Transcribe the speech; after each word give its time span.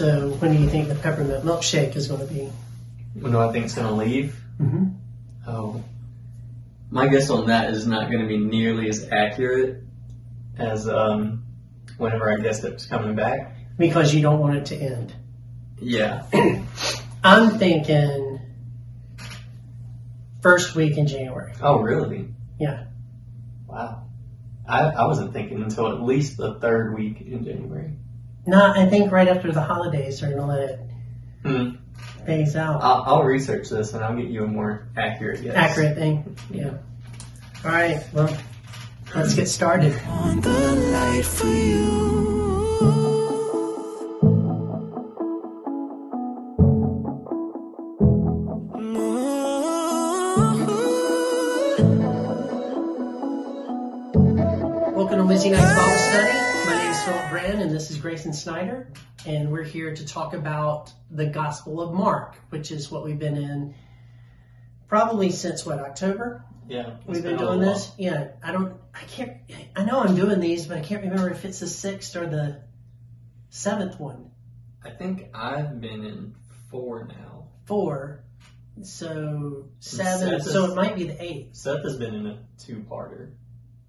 So 0.00 0.30
when 0.30 0.56
do 0.56 0.62
you 0.62 0.66
think 0.70 0.88
the 0.88 0.94
peppermint 0.94 1.44
milkshake 1.44 1.94
is 1.94 2.08
going 2.08 2.26
to 2.26 2.32
be? 2.32 2.48
When 3.20 3.32
do 3.32 3.38
I 3.38 3.52
think 3.52 3.66
it's 3.66 3.74
going 3.74 3.86
to 3.86 3.92
leave? 3.92 4.34
hmm 4.56 4.86
Oh, 5.46 5.84
my 6.90 7.06
guess 7.06 7.28
on 7.28 7.48
that 7.48 7.68
is 7.68 7.86
not 7.86 8.10
going 8.10 8.22
to 8.22 8.26
be 8.26 8.38
nearly 8.38 8.88
as 8.88 9.06
accurate 9.12 9.82
as 10.56 10.88
um, 10.88 11.44
whenever 11.98 12.32
I 12.32 12.40
guessed 12.40 12.64
it 12.64 12.72
was 12.72 12.86
coming 12.86 13.14
back. 13.14 13.54
Because 13.76 14.14
you 14.14 14.22
don't 14.22 14.38
want 14.38 14.56
it 14.56 14.66
to 14.66 14.76
end. 14.76 15.12
Yeah. 15.78 16.24
I'm 17.22 17.58
thinking 17.58 18.40
first 20.40 20.74
week 20.74 20.96
in 20.96 21.08
January. 21.08 21.52
Oh, 21.60 21.80
really? 21.80 22.26
Yeah. 22.58 22.84
Wow. 23.66 24.06
I, 24.66 24.84
I 24.84 25.06
wasn't 25.06 25.34
thinking 25.34 25.62
until 25.62 25.92
at 25.92 26.00
least 26.00 26.38
the 26.38 26.54
third 26.54 26.94
week 26.94 27.20
in 27.20 27.44
January. 27.44 27.98
No, 28.46 28.72
I 28.74 28.86
think 28.86 29.12
right 29.12 29.28
after 29.28 29.52
the 29.52 29.60
holidays 29.60 30.20
they're 30.20 30.30
going 30.34 30.42
to 30.42 30.46
let 30.46 30.70
it 30.70 30.80
Hmm. 31.44 31.70
phase 32.26 32.56
out. 32.56 32.82
I'll, 32.82 33.02
I'll 33.06 33.22
research 33.24 33.68
this 33.70 33.92
and 33.94 34.04
I'll 34.04 34.16
get 34.16 34.26
you 34.26 34.44
a 34.44 34.46
more 34.46 34.88
accurate 34.96 35.42
guess. 35.42 35.54
Accurate 35.54 35.96
thing. 35.96 36.36
Yeah. 36.50 36.72
All 37.64 37.70
right. 37.70 38.04
Well, 38.12 38.34
let's 39.14 39.34
get 39.34 39.48
started. 39.48 39.92
My 57.10 57.16
name 57.16 57.24
is 57.24 57.30
Phillip 57.30 57.42
Brand, 57.42 57.62
and 57.62 57.74
this 57.74 57.90
is 57.90 57.98
Greyson 57.98 58.32
Snyder, 58.32 58.92
and 59.26 59.50
we're 59.50 59.64
here 59.64 59.92
to 59.92 60.06
talk 60.06 60.32
about 60.32 60.92
the 61.10 61.26
Gospel 61.26 61.80
of 61.80 61.92
Mark, 61.92 62.36
which 62.50 62.70
is 62.70 62.88
what 62.88 63.04
we've 63.04 63.18
been 63.18 63.36
in 63.36 63.74
probably 64.86 65.30
since 65.30 65.66
what 65.66 65.80
October. 65.80 66.44
Yeah. 66.68 66.98
We've 67.06 67.20
been 67.20 67.34
a 67.34 67.38
doing 67.38 67.58
this. 67.58 67.90
Yeah, 67.98 68.28
I 68.44 68.52
don't. 68.52 68.76
I 68.94 69.02
can't. 69.08 69.38
I 69.74 69.82
know 69.82 70.00
I'm 70.00 70.14
doing 70.14 70.38
these, 70.38 70.66
but 70.66 70.76
I 70.76 70.82
can't 70.82 71.02
remember 71.02 71.30
if 71.30 71.44
it's 71.44 71.58
the 71.58 71.66
sixth 71.66 72.14
or 72.14 72.28
the 72.28 72.62
seventh 73.48 73.98
one. 73.98 74.30
I 74.84 74.90
think 74.90 75.30
I've 75.34 75.80
been 75.80 76.04
in 76.04 76.36
four 76.70 77.08
now. 77.08 77.48
Four. 77.64 78.22
So 78.82 79.68
seven. 79.80 80.40
So 80.40 80.70
it 80.70 80.76
might 80.76 80.94
be 80.94 81.08
the 81.08 81.20
eighth. 81.20 81.56
Seth 81.56 81.82
has 81.82 81.96
been 81.96 82.14
in 82.14 82.26
a 82.28 82.38
two-parter. 82.58 83.32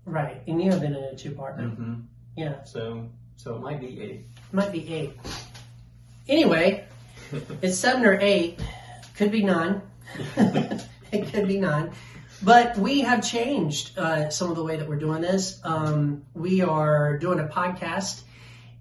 Right. 0.05 0.41
And 0.47 0.59
you 0.59 0.71
have 0.71 0.81
been 0.81 0.95
in 0.95 1.03
a 1.03 1.15
two-parter. 1.15 1.59
Mm-hmm. 1.59 1.93
Yeah. 2.35 2.63
So, 2.63 3.09
so 3.41 3.55
it 3.55 3.61
might 3.61 3.79
be 3.79 3.99
eight. 4.01 4.25
Might 4.51 4.71
be 4.71 4.93
eight. 4.93 5.13
Anyway, 6.27 6.85
it's 7.61 7.77
seven 7.77 8.05
or 8.05 8.17
eight. 8.21 8.59
Could 9.17 9.31
be 9.31 9.43
nine. 9.43 9.81
it 11.11 11.31
could 11.31 11.47
be 11.47 11.59
nine. 11.59 11.91
But 12.43 12.77
we 12.77 13.01
have 13.01 13.23
changed 13.27 13.97
uh, 13.97 14.29
some 14.29 14.49
of 14.49 14.55
the 14.55 14.63
way 14.63 14.77
that 14.77 14.87
we're 14.87 14.99
doing 14.99 15.21
this. 15.21 15.59
Um, 15.63 16.23
we 16.33 16.61
are 16.61 17.17
doing 17.17 17.39
a 17.39 17.45
podcast, 17.45 18.21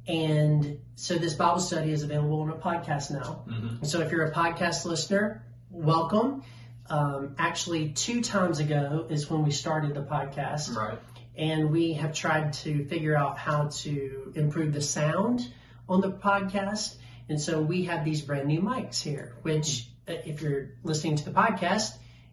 and 0.09 0.79
so 0.97 1.17
this 1.17 1.35
Bible 1.35 1.61
study 1.61 1.93
is 1.93 2.03
available 2.03 2.41
on 2.41 2.51
a 2.51 2.55
podcast 2.55 3.11
now. 3.11 3.45
hmm 3.49 3.85
So 3.85 4.01
if 4.01 4.13
you're 4.13 4.27
a 4.27 4.33
podcast 4.33 4.85
listener, 4.85 5.43
welcome. 5.71 6.43
Um, 6.89 7.37
actually, 7.39 7.91
two 7.91 8.21
times 8.21 8.59
ago 8.59 9.07
is 9.09 9.31
when 9.31 9.45
we 9.45 9.53
started 9.53 9.95
the 9.95 10.03
podcast 10.03 10.75
Right. 10.75 10.99
And 11.37 11.71
we 11.71 11.95
have 11.95 12.13
tried 12.15 12.53
to 12.55 12.85
figure 12.87 13.17
out 13.17 13.39
how 13.39 13.69
to 13.69 14.33
improve 14.35 14.73
the 14.73 14.83
sound 14.83 15.41
on 15.89 16.01
the 16.01 16.11
podcast. 16.11 16.95
And 17.29 17.41
so 17.41 17.61
we 17.61 17.85
have 17.85 18.05
these 18.05 18.23
brand 18.23 18.49
new 18.49 18.61
mics 18.61 19.01
here, 19.01 19.35
which, 19.43 19.89
uh, 20.09 20.13
if 20.27 20.43
you're 20.43 20.71
listening 20.83 21.17
to 21.17 21.25
the 21.25 21.31
podcast, 21.31 21.93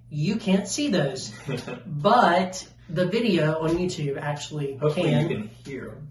you 0.10 0.38
can't 0.38 0.68
see 0.68 0.90
those, 0.90 1.32
but 1.86 2.68
the 2.90 3.06
video 3.06 3.60
on 3.62 3.72
YouTube 3.78 4.18
actually 4.20 4.78
Hopefully 4.78 5.10
can. 5.10 5.30
you 5.30 5.36
can 5.38 5.48
hear 5.66 5.86
them. 5.86 6.08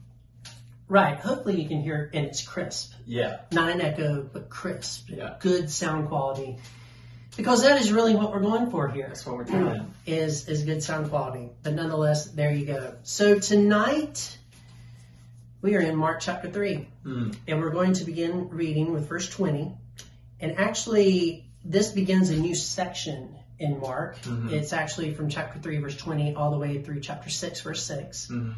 Right. 0.89 1.19
Hopefully 1.19 1.61
you 1.61 1.69
can 1.69 1.81
hear 1.83 2.05
it 2.13 2.17
and 2.17 2.27
it's 2.27 2.43
crisp, 2.43 2.93
Yeah. 3.07 3.39
not 3.51 3.71
an 3.71 3.81
echo, 3.81 4.23
but 4.33 4.49
crisp, 4.51 5.09
Yeah. 5.11 5.35
good 5.41 5.69
sound 5.71 6.07
quality. 6.09 6.59
Because 7.37 7.63
that 7.63 7.81
is 7.81 7.93
really 7.93 8.15
what 8.15 8.33
we're 8.33 8.41
going 8.41 8.71
for 8.71 8.89
here 8.89 9.09
That's 9.09 9.27
what 9.27 9.37
we're 9.37 9.45
trying. 9.45 9.93
is 10.07 10.49
is 10.49 10.63
good 10.65 10.83
sound 10.83 11.11
quality. 11.11 11.51
But 11.63 11.75
nonetheless, 11.75 12.27
there 12.31 12.53
you 12.53 12.67
go. 12.67 12.95
So 13.03 13.39
tonight 13.39 14.39
we 15.63 15.75
are 15.77 15.81
in 15.81 15.97
Mark 15.97 16.21
chapter 16.21 16.51
three, 16.51 16.89
Mm. 17.05 17.37
and 17.47 17.61
we're 17.61 17.71
going 17.71 17.93
to 17.95 18.05
begin 18.05 18.49
reading 18.49 18.93
with 18.93 19.09
verse 19.09 19.29
twenty. 19.29 19.73
And 20.41 20.59
actually, 20.59 21.45
this 21.65 21.91
begins 21.93 22.31
a 22.31 22.37
new 22.37 22.55
section 22.55 23.35
in 23.59 23.81
Mark. 23.81 24.21
Mhm. 24.23 24.51
It's 24.53 24.73
actually 24.73 25.15
from 25.15 25.29
chapter 25.29 25.59
three, 25.61 25.79
verse 25.79 25.97
twenty, 25.97 26.35
all 26.35 26.51
the 26.51 26.59
way 26.59 26.83
through 26.83 27.01
chapter 27.01 27.31
six, 27.31 27.61
verse 27.61 27.83
six. 27.83 28.29
Mhm. 28.31 28.55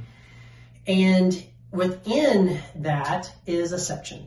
And 0.87 1.45
within 1.71 2.59
that 2.77 3.31
is 3.47 3.73
a 3.73 3.79
section, 3.79 4.27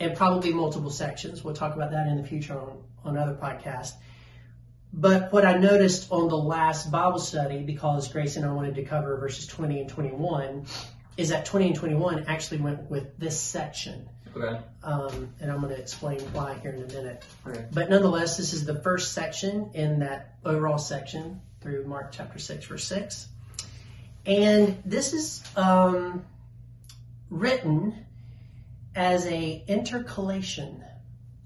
and 0.00 0.16
probably 0.16 0.52
multiple 0.52 0.90
sections. 0.90 1.44
We'll 1.44 1.54
talk 1.54 1.74
about 1.74 1.92
that 1.92 2.06
in 2.08 2.16
the 2.20 2.26
future 2.26 2.58
on, 2.58 2.78
on 3.04 3.16
other 3.16 3.34
podcasts. 3.34 3.92
But 4.92 5.32
what 5.32 5.44
I 5.44 5.56
noticed 5.56 6.10
on 6.10 6.28
the 6.28 6.36
last 6.36 6.90
Bible 6.90 7.20
study, 7.20 7.62
because 7.62 8.08
Grace 8.08 8.36
and 8.36 8.44
I 8.44 8.52
wanted 8.52 8.74
to 8.76 8.84
cover 8.84 9.16
verses 9.18 9.46
20 9.46 9.80
and 9.80 9.88
21, 9.88 10.66
is 11.16 11.28
that 11.28 11.44
20 11.44 11.68
and 11.68 11.76
21 11.76 12.24
actually 12.26 12.58
went 12.58 12.90
with 12.90 13.16
this 13.18 13.38
section. 13.38 14.08
Okay. 14.36 14.60
Um, 14.82 15.34
and 15.40 15.50
I'm 15.50 15.60
going 15.60 15.74
to 15.74 15.80
explain 15.80 16.20
why 16.32 16.54
here 16.62 16.72
in 16.72 16.82
a 16.82 16.86
minute. 16.86 17.24
Okay. 17.46 17.64
But 17.72 17.90
nonetheless, 17.90 18.36
this 18.36 18.52
is 18.52 18.64
the 18.64 18.80
first 18.80 19.12
section 19.12 19.70
in 19.74 20.00
that 20.00 20.34
overall 20.44 20.78
section 20.78 21.40
through 21.60 21.86
Mark 21.86 22.12
chapter 22.12 22.38
6, 22.38 22.64
verse 22.66 22.84
6. 22.84 23.28
And 24.26 24.80
this 24.84 25.12
is 25.12 25.42
um, 25.56 26.24
written 27.28 27.94
as 28.94 29.26
a 29.26 29.64
intercalation. 29.66 30.84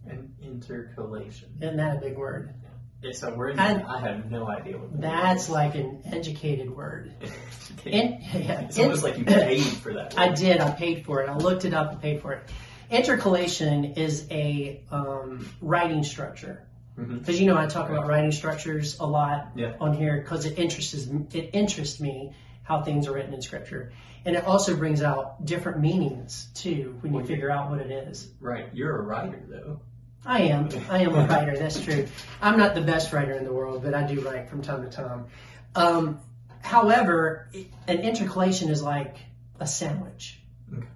An 0.06 0.34
intercalation. 0.42 1.50
Isn't 1.60 1.76
that 1.76 1.96
a 1.96 2.00
big 2.00 2.16
word? 2.16 2.54
It's 3.02 3.22
a 3.22 3.34
word 3.34 3.56
And- 3.58 3.82
I 3.82 4.00
have 4.00 4.30
no 4.30 4.48
idea 4.48 4.78
what 4.78 4.92
that 4.92 5.00
That's 5.00 5.48
like 5.50 5.74
an 5.74 6.00
educated 6.06 6.70
word. 6.74 7.12
In, 7.84 8.18
yeah, 8.32 8.60
it's 8.62 8.78
almost 8.78 9.02
like 9.02 9.18
you 9.18 9.24
paid 9.24 9.60
for 9.62 9.92
that. 9.94 10.18
I 10.18 10.28
did. 10.30 10.60
I 10.60 10.70
paid 10.70 11.04
for 11.04 11.22
it. 11.22 11.28
I 11.28 11.36
looked 11.36 11.64
it 11.66 11.74
up 11.74 11.92
and 11.92 12.00
paid 12.00 12.22
for 12.22 12.32
it. 12.32 12.48
Intercalation 12.90 13.84
is 13.96 14.26
a 14.30 14.82
um, 14.90 15.46
writing 15.60 16.02
structure. 16.04 16.66
Because 16.96 17.40
you 17.40 17.46
know 17.48 17.58
I 17.58 17.66
talk 17.66 17.90
about 17.90 18.06
writing 18.06 18.30
structures 18.30 19.00
a 19.00 19.06
lot 19.06 19.48
Yeah. 19.56 19.74
on 19.80 19.94
here 19.94 20.20
because 20.22 20.44
it 20.46 20.58
interests 20.60 20.94
it 21.32 21.50
interests 21.52 21.98
me 22.00 22.32
how 22.62 22.82
things 22.82 23.08
are 23.08 23.12
written 23.12 23.34
in 23.34 23.42
scripture, 23.42 23.92
and 24.24 24.36
it 24.36 24.44
also 24.44 24.76
brings 24.76 25.02
out 25.02 25.44
different 25.44 25.80
meanings 25.80 26.46
too 26.54 26.96
when 27.00 27.12
you 27.12 27.18
Well, 27.18 27.26
figure 27.26 27.50
out 27.50 27.68
what 27.68 27.80
it 27.80 27.90
is. 27.90 28.30
Right. 28.40 28.68
You're 28.72 28.96
a 28.96 29.02
writer, 29.02 29.42
though. 29.48 29.80
I 30.26 30.42
am. 30.42 30.68
I 30.90 31.00
am 31.02 31.14
a 31.14 31.26
writer. 31.26 31.56
That's 31.56 31.80
true. 31.80 32.06
I'm 32.40 32.56
not 32.58 32.74
the 32.74 32.80
best 32.80 33.12
writer 33.12 33.32
in 33.34 33.44
the 33.44 33.52
world, 33.52 33.82
but 33.82 33.94
I 33.94 34.02
do 34.06 34.20
write 34.20 34.48
from 34.48 34.62
time 34.62 34.82
to 34.82 34.88
time. 34.90 35.26
Um, 35.74 36.20
however, 36.60 37.48
an 37.86 37.98
intercalation 37.98 38.70
is 38.70 38.82
like 38.82 39.16
a 39.60 39.66
sandwich. 39.66 40.40
Okay. 40.72 40.86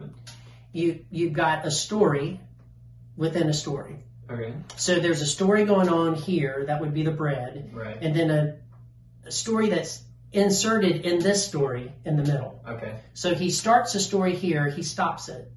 You 0.73 1.05
you've 1.11 1.33
got 1.33 1.67
a 1.67 1.71
story 1.71 2.41
within 3.17 3.49
a 3.49 3.55
story. 3.55 3.97
Okay. 4.31 4.55
So 4.77 4.99
there's 4.99 5.23
a 5.23 5.27
story 5.27 5.65
going 5.65 5.89
on 5.89 6.15
here 6.15 6.65
that 6.67 6.81
would 6.81 6.93
be 6.95 7.03
the 7.03 7.11
bread, 7.11 7.71
Right. 7.73 7.97
and 8.01 8.15
then 8.15 8.31
a, 8.31 8.57
a 9.27 9.31
story 9.33 9.71
that's 9.71 10.03
inserted 10.33 11.07
in 11.07 11.19
this 11.21 11.47
story 11.47 11.93
in 12.05 12.17
the 12.17 12.23
middle. 12.23 12.63
Okay. 12.69 12.97
So 13.15 13.35
he 13.35 13.51
starts 13.51 13.95
a 13.95 14.01
story 14.01 14.35
here, 14.37 14.69
he 14.69 14.83
stops 14.83 15.29
it. 15.29 15.51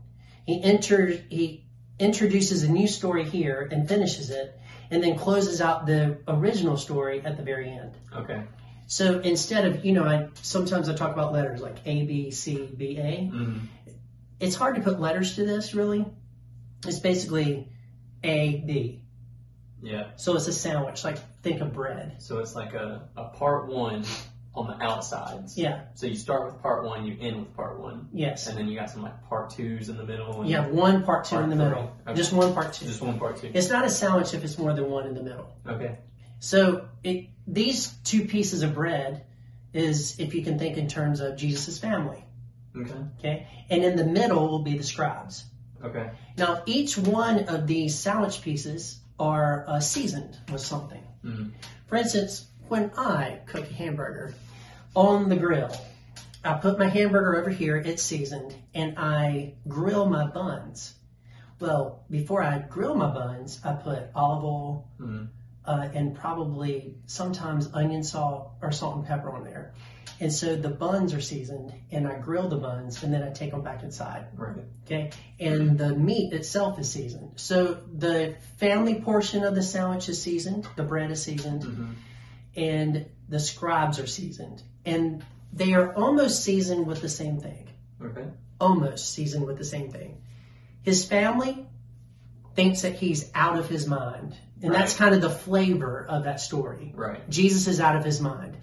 He 0.46 0.62
enters 0.64 1.20
he 1.30 1.66
introduces 2.02 2.64
a 2.64 2.72
new 2.72 2.88
story 2.88 3.24
here 3.24 3.70
and 3.72 3.88
finishes 3.88 4.30
it, 4.32 4.60
and 4.90 5.02
then 5.04 5.18
closes 5.18 5.62
out 5.62 5.86
the 5.86 6.18
original 6.28 6.76
story 6.76 7.22
at 7.24 7.38
the 7.38 7.44
very 7.44 7.70
end. 7.70 7.94
Okay. 8.14 8.44
So 8.88 9.20
instead 9.20 9.66
of, 9.66 9.86
you 9.86 9.94
know, 9.94 10.04
I 10.04 10.28
sometimes 10.42 10.90
I 10.90 10.94
talk 10.94 11.14
about 11.14 11.32
letters 11.32 11.62
like 11.62 11.78
A, 11.86 12.04
B, 12.04 12.32
C, 12.32 12.70
B, 12.76 12.98
A. 12.98 13.26
hmm 13.28 13.60
It's 14.40 14.56
hard 14.56 14.76
to 14.76 14.82
put 14.82 15.00
letters 15.00 15.36
to 15.36 15.46
this 15.46 15.74
really. 15.74 16.06
It's 16.86 17.00
basically 17.00 17.70
A, 18.24 18.64
B. 18.68 19.02
Yeah. 19.82 20.08
So 20.18 20.36
it's 20.36 20.48
a 20.48 20.54
sandwich, 20.54 21.04
like 21.04 21.18
think 21.42 21.62
of 21.62 21.74
bread. 21.74 22.16
So 22.22 22.40
it's 22.40 22.56
like 22.56 22.74
a, 22.74 23.08
a 23.16 23.26
part 23.30 23.68
one 23.68 24.04
on 24.54 24.68
the 24.68 24.84
outsides. 24.84 25.58
Yeah, 25.58 25.84
So 25.94 26.08
you 26.08 26.16
start 26.16 26.46
with 26.46 26.62
part 26.62 26.84
one, 26.84 27.06
you 27.06 27.16
end 27.22 27.38
with 27.40 27.54
part 27.56 27.80
one, 27.80 28.10
yes. 28.12 28.48
and 28.48 28.58
then 28.58 28.68
you 28.68 28.78
got 28.78 28.90
some 28.90 29.02
like 29.02 29.24
part 29.30 29.50
twos 29.52 29.88
in 29.88 29.96
the 29.98 30.04
middle. 30.04 30.42
And 30.42 30.50
You 30.50 30.58
have 30.58 30.72
one 30.72 31.04
part 31.04 31.24
two 31.26 31.36
Part 31.36 31.44
in 31.46 31.50
the 31.50 31.56
middle. 31.56 31.96
Okay. 32.06 32.16
Just 32.18 32.34
one 32.34 32.54
part 32.54 32.74
two. 32.74 32.86
Just 32.86 33.02
one 33.02 33.18
part 33.18 33.38
two. 33.38 33.50
It's 33.54 33.70
not 33.70 33.86
a 33.86 33.90
sandwich 33.90 34.34
if 34.34 34.44
it's 34.44 34.58
more 34.58 34.74
than 34.74 34.90
one 34.90 35.08
in 35.08 35.14
the 35.14 35.24
middle. 35.24 35.56
Okay. 35.66 35.98
So 36.40 36.88
it, 37.04 37.30
these 37.48 37.94
two 38.04 38.26
pieces 38.26 38.62
of 38.64 38.74
bread 38.74 39.24
is, 39.74 40.20
if 40.20 40.34
you 40.36 40.44
can 40.44 40.60
think 40.60 40.78
in 40.78 40.88
terms 40.90 41.22
of 41.22 41.38
Jesus' 41.38 41.80
family, 41.80 42.24
Okay. 42.76 42.94
okay? 43.20 43.48
And 43.70 43.84
in 43.86 43.96
the 43.96 44.06
middle 44.06 44.50
will 44.50 44.64
be 44.64 44.78
the 44.78 44.84
scribes. 44.84 45.46
Okay. 45.84 46.10
Now, 46.38 46.62
each 46.66 46.98
one 46.98 47.46
of 47.48 47.68
these 47.68 47.98
sandwich 47.98 48.42
pieces 48.42 49.00
are 49.18 49.66
uh, 49.68 49.80
seasoned 49.80 50.38
with 50.52 50.62
something. 50.62 51.02
Mhm. 51.24 51.52
For 51.88 51.96
instance, 51.98 52.48
when 52.72 52.90
I 52.98 53.40
cook 53.48 53.70
a 53.70 53.74
hamburger 53.74 54.34
on 54.96 55.28
the 55.28 55.36
grill, 55.36 55.76
I 56.42 56.54
put 56.54 56.80
my 56.80 56.88
hamburger 56.88 57.36
over 57.36 57.50
here, 57.50 57.76
it's 57.76 58.02
seasoned, 58.02 58.56
and 58.74 58.98
I 58.98 59.56
grill 59.68 60.06
my 60.06 60.26
buns. 60.26 60.94
Well, 61.60 62.06
before 62.10 62.42
I 62.42 62.60
grill 62.60 62.96
my 62.96 63.14
buns, 63.14 63.60
I 63.66 63.74
put 63.74 64.04
olive 64.16 64.46
oil 64.46 64.88
Mhm. 65.02 65.28
uh, 65.66 65.90
and 65.94 66.16
probably 66.16 66.96
sometimes 67.08 67.70
onion 67.74 68.06
salt 68.06 68.52
or 68.62 68.72
salt 68.72 68.96
and 68.96 69.06
pepper 69.06 69.30
on 69.32 69.44
there. 69.44 69.74
And 70.22 70.32
so 70.32 70.56
the 70.56 70.70
buns 70.70 71.14
are 71.14 71.20
seasoned, 71.20 71.74
and 71.92 72.08
I 72.08 72.20
grill 72.20 72.48
the 72.48 72.56
buns, 72.56 73.04
and 73.04 73.14
then 73.14 73.22
I 73.22 73.32
take 73.32 73.52
them 73.52 73.64
back 73.64 73.84
inside. 73.84 74.28
Right. 74.34 74.64
Okay, 74.86 75.12
and 75.42 75.78
the 75.78 75.94
meat 75.94 76.32
itself 76.32 76.80
is 76.80 76.90
seasoned. 76.90 77.32
So 77.36 77.80
the 77.98 78.36
family 78.58 78.96
portion 78.96 79.44
of 79.44 79.56
the 79.56 79.62
sandwich 79.62 80.08
is 80.08 80.22
seasoned, 80.22 80.68
the 80.78 80.84
bread 80.84 81.12
is 81.12 81.22
seasoned, 81.22 81.64
Mhm. 81.64 81.96
And 82.56 83.06
the 83.30 83.40
scribes 83.40 84.00
are 84.00 84.08
seasoned. 84.08 84.62
And 84.86 85.24
they 85.54 85.74
are 85.74 85.94
almost 85.94 86.44
seasoned 86.44 86.88
with 86.88 87.02
the 87.02 87.10
same 87.10 87.40
thing. 87.40 87.70
Okay. 88.02 88.26
Almost 88.60 89.14
seasoned 89.14 89.46
with 89.46 89.58
the 89.58 89.66
same 89.66 89.92
thing. 89.92 90.22
His 90.84 91.06
family 91.06 91.66
thinks 92.56 92.82
that 92.82 92.96
he's 92.96 93.30
out 93.34 93.58
of 93.58 93.70
his 93.70 93.88
mind. 93.88 94.38
And 94.62 94.74
that's 94.74 94.96
kind 94.96 95.16
of 95.16 95.22
the 95.22 95.30
flavor 95.30 96.06
of 96.08 96.26
that 96.26 96.40
story. 96.40 96.92
Right. 96.96 97.28
Jesus 97.30 97.68
is 97.68 97.80
out 97.80 97.96
of 97.96 98.06
his 98.06 98.22
mind. 98.22 98.58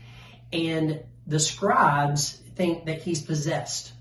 And 0.52 1.02
the 1.26 1.40
scribes 1.40 2.40
think 2.54 2.86
that 2.86 3.02
he's 3.02 3.22
possessed 3.22 3.92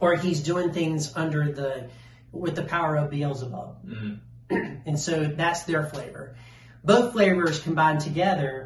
or 0.00 0.16
he's 0.16 0.42
doing 0.42 0.72
things 0.72 1.16
under 1.16 1.52
the 1.52 1.88
with 2.32 2.54
the 2.54 2.62
power 2.62 2.96
of 2.96 3.10
Beelzebub. 3.10 3.86
Mhm. 3.86 4.20
And 4.86 4.98
so 5.00 5.24
that's 5.24 5.64
their 5.64 5.84
flavor. 5.86 6.36
Both 6.84 7.12
flavors 7.12 7.58
combined 7.58 8.00
together 8.00 8.65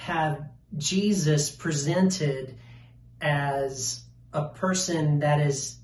have 0.00 0.42
Jesus 0.78 1.50
presented 1.50 2.54
as 3.20 4.02
a 4.32 4.44
person 4.48 5.20
that 5.20 5.40
is 5.40 5.76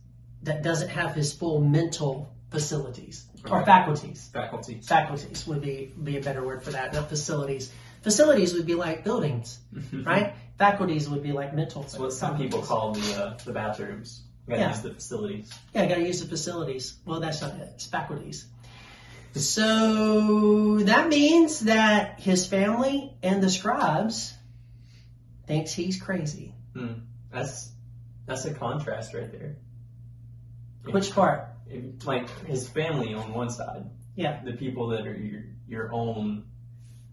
that 0.42 0.62
doesn't 0.62 0.88
have 0.88 1.14
his 1.14 1.32
full 1.32 1.60
mental 1.60 2.32
facilities 2.50 3.26
or 3.50 3.64
faculties 3.64 4.30
Faculty. 4.32 4.80
faculties 4.82 5.46
would 5.46 5.60
be 5.60 5.92
be 6.02 6.16
a 6.16 6.20
better 6.20 6.44
word 6.44 6.62
for 6.62 6.70
that. 6.70 6.94
Not 6.94 7.08
facilities. 7.08 7.70
Facilities 8.02 8.54
would 8.54 8.66
be 8.66 8.74
like 8.74 9.02
buildings, 9.04 9.58
right? 9.92 10.34
Faculties 10.58 11.08
would 11.10 11.22
be 11.22 11.32
like 11.32 11.54
mental. 11.54 11.82
What 11.82 12.12
some 12.12 12.38
people 12.38 12.62
call 12.62 12.92
the 12.92 13.24
uh, 13.24 13.38
the 13.44 13.52
bathrooms. 13.52 14.22
You 14.46 14.52
gotta 14.54 14.62
Yeah. 14.62 14.70
use 14.70 14.80
the 14.82 14.94
facilities. 14.94 15.52
Yeah, 15.74 15.82
I 15.82 15.86
got 15.86 15.96
to 15.96 16.06
use 16.06 16.20
the 16.22 16.28
facilities. 16.28 16.94
Well, 17.04 17.18
that's 17.18 17.42
not 17.42 17.56
it. 17.56 17.68
It's 17.74 17.86
faculties. 17.86 18.46
So 19.40 20.78
that 20.84 21.08
means 21.08 21.60
that 21.60 22.20
his 22.20 22.46
family 22.46 23.12
and 23.22 23.42
the 23.42 23.50
scribes 23.50 24.34
thinks 25.46 25.72
he's 25.72 26.00
crazy. 26.00 26.54
Hmm. 26.74 26.94
That's 27.30 27.70
that's 28.26 28.44
a 28.44 28.54
contrast 28.54 29.14
right 29.14 29.30
there. 29.30 29.56
Which 30.90 31.12
part? 31.12 31.48
If- 31.68 32.06
like 32.06 32.28
his 32.46 32.68
family 32.68 33.14
on 33.14 33.32
one 33.34 33.50
side, 33.50 33.90
Yeah, 34.14 34.42
the 34.44 34.52
people 34.52 34.88
that 34.88 35.06
are 35.06 35.14
your 35.16 35.42
your 35.68 35.92
own. 35.92 36.44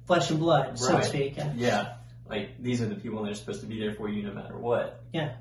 flesh 0.06 0.30
and 0.32 0.40
blood, 0.40 0.78
so 0.78 0.98
to 0.98 1.04
speak. 1.04 1.38
Yeah. 1.38 1.54
Yeah. 1.56 1.94
Like 2.30 2.62
these 2.62 2.82
are 2.82 2.88
the 2.88 2.96
people 2.96 3.24
that 3.24 3.32
are 3.32 3.36
supposed 3.36 3.62
to 3.62 3.68
be 3.68 3.80
there 3.80 3.94
for 3.94 4.08
you 4.10 4.24
no 4.24 4.34
matter 4.34 4.58
what. 4.58 5.04
Yeah. 5.14 5.34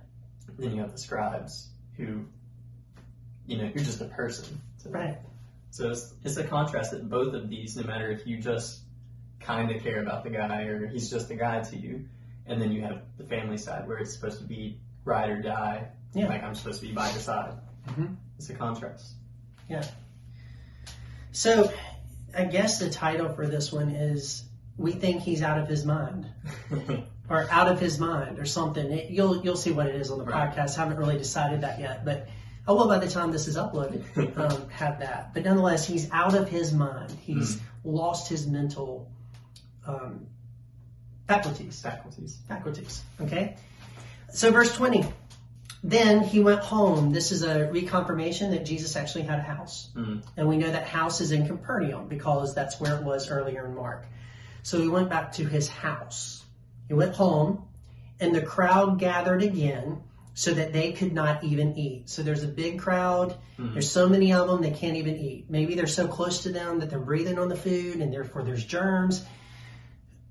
Then 0.59 0.75
you 0.75 0.81
have 0.83 0.93
the 0.93 0.99
scribes 0.99 1.69
who, 1.97 2.27
you 3.47 3.59
know, 3.59 3.65
you're 3.65 3.85
just 3.85 4.01
a 4.01 4.05
person. 4.07 4.61
them. 4.83 4.93
Right. 4.93 5.19
So 5.73 5.91
it's, 5.91 6.13
it's 6.23 6.37
a 6.37 6.45
contrast 6.45 6.91
that 6.91 7.09
both 7.09 7.33
of 7.35 7.49
these, 7.49 7.77
no 7.77 7.83
matter 7.83 8.11
if 8.11 8.27
you 8.27 8.37
just 8.37 8.81
kind 9.41 9.71
of 9.75 9.83
care 9.83 10.03
about 10.03 10.23
the 10.23 10.31
guy 10.31 10.63
or 10.65 10.87
he's 10.87 11.11
just 11.11 11.31
a 11.31 11.35
guy 11.35 11.61
to 11.63 11.77
you, 11.77 12.05
and 12.47 12.61
then 12.61 12.71
you 12.73 12.83
have 12.83 13.01
the 13.19 13.25
family 13.25 13.57
side 13.57 13.89
where 13.89 13.97
it's 13.99 14.13
supposed 14.13 14.39
to 14.39 14.45
be 14.45 14.79
ride 15.05 15.31
or 15.31 15.41
die. 15.41 15.89
Yeah. 16.15 16.29
Like 16.29 16.43
I'm 16.45 16.55
supposed 16.55 16.81
to 16.83 16.87
be 16.87 16.93
by 16.93 17.11
your 17.11 17.21
side. 17.21 17.55
Mhm. 17.89 18.17
It's 18.37 18.51
a 18.51 18.55
contrast. 18.55 19.15
Yeah. 19.69 19.83
So 21.33 21.73
I 22.37 22.45
guess 22.45 22.79
the 22.79 22.91
title 22.91 23.31
for 23.31 23.47
this 23.47 23.73
one 23.73 23.89
is 23.89 24.45
"We 24.77 24.93
Think 24.93 25.23
He's 25.23 25.43
Out 25.43 25.59
of 25.59 25.69
His 25.69 25.85
Mind." 25.87 26.27
or 27.31 27.47
out 27.51 27.69
of 27.69 27.81
his 27.81 27.99
mind 27.99 28.39
or 28.39 28.45
something. 28.45 28.91
It, 28.93 29.11
you'll 29.11 29.43
you'll 29.43 29.57
see 29.57 29.71
what 29.73 29.87
it 29.87 29.95
is 29.95 30.11
on 30.11 30.19
the 30.19 30.25
Right. 30.25 30.55
podcast. 30.55 30.77
haven't 30.77 30.99
really 30.99 31.17
decided 31.17 31.63
that 31.63 31.81
yet, 31.81 32.05
but 32.05 32.29
I 32.67 32.73
well, 32.73 32.87
by 32.87 32.99
the 32.99 33.09
time 33.09 33.33
this 33.33 33.49
is 33.49 33.57
uploaded 33.57 34.05
um, 34.39 34.69
have 34.71 35.01
that. 35.01 35.35
But 35.35 35.45
nonetheless, 35.45 35.87
he's 35.87 36.11
out 36.13 36.35
of 36.35 36.49
his 36.49 36.73
mind. 36.73 37.11
He's 37.23 37.61
lost 37.85 38.29
his 38.29 38.47
mental 38.47 39.11
um, 39.87 40.27
faculties. 41.27 41.81
Faculties. 41.81 42.39
Faculties. 42.49 43.03
Okay. 43.21 43.57
So 44.33 44.51
verse 44.53 44.75
twenty. 44.77 45.05
Then 45.85 46.21
he 46.23 46.39
went 46.39 46.61
home. 46.61 47.13
This 47.13 47.33
is 47.33 47.43
a 47.43 47.67
reconfirmation 47.67 48.51
that 48.51 48.65
Jesus 48.65 48.95
actually 48.95 49.25
had 49.25 49.41
a 49.41 49.43
house. 49.43 49.91
Mhm. 49.97 50.23
And 50.37 50.49
we 50.49 50.57
know 50.57 50.71
that 50.71 50.87
house 50.87 51.21
is 51.21 51.33
in 51.33 51.49
Capernaum 51.49 52.07
because 52.07 52.55
that's 52.55 52.79
where 52.81 52.97
it 52.97 53.03
was 53.03 53.29
earlier 53.29 53.67
in 53.67 53.75
Mark. 53.75 54.07
So 54.63 54.81
he 54.81 54.89
went 54.89 55.11
back 55.11 55.33
to 55.33 55.45
his 55.45 55.69
house. 55.69 56.45
He 56.87 56.95
went 56.95 57.17
home, 57.17 57.65
and 58.21 58.33
the 58.33 58.43
crowd 58.43 59.01
gathered 59.01 59.43
again 59.43 60.03
so 60.35 60.53
that 60.55 60.73
they 60.73 60.93
could 60.93 61.13
not 61.13 61.45
even 61.45 61.77
eat. 61.77 62.09
So 62.09 62.23
there's 62.23 62.43
a 62.43 62.49
big 62.49 62.79
crowd. 62.79 63.37
Mhm. 63.59 63.73
There's 63.75 63.91
so 63.91 64.09
many 64.09 64.33
of 64.33 64.49
them 64.49 64.63
they 64.63 64.71
can't 64.71 64.97
even 64.97 65.17
eat. 65.17 65.47
Maybe 65.51 65.75
they're 65.75 65.87
so 65.87 66.07
close 66.09 66.43
to 66.45 66.49
them 66.51 66.79
that 66.81 66.89
they're 66.91 66.99
breathing 67.01 67.39
on 67.39 67.49
the 67.49 67.57
food 67.57 67.97
and 68.01 68.13
therefore 68.13 68.43
there's 68.43 68.65
germs. 68.65 69.25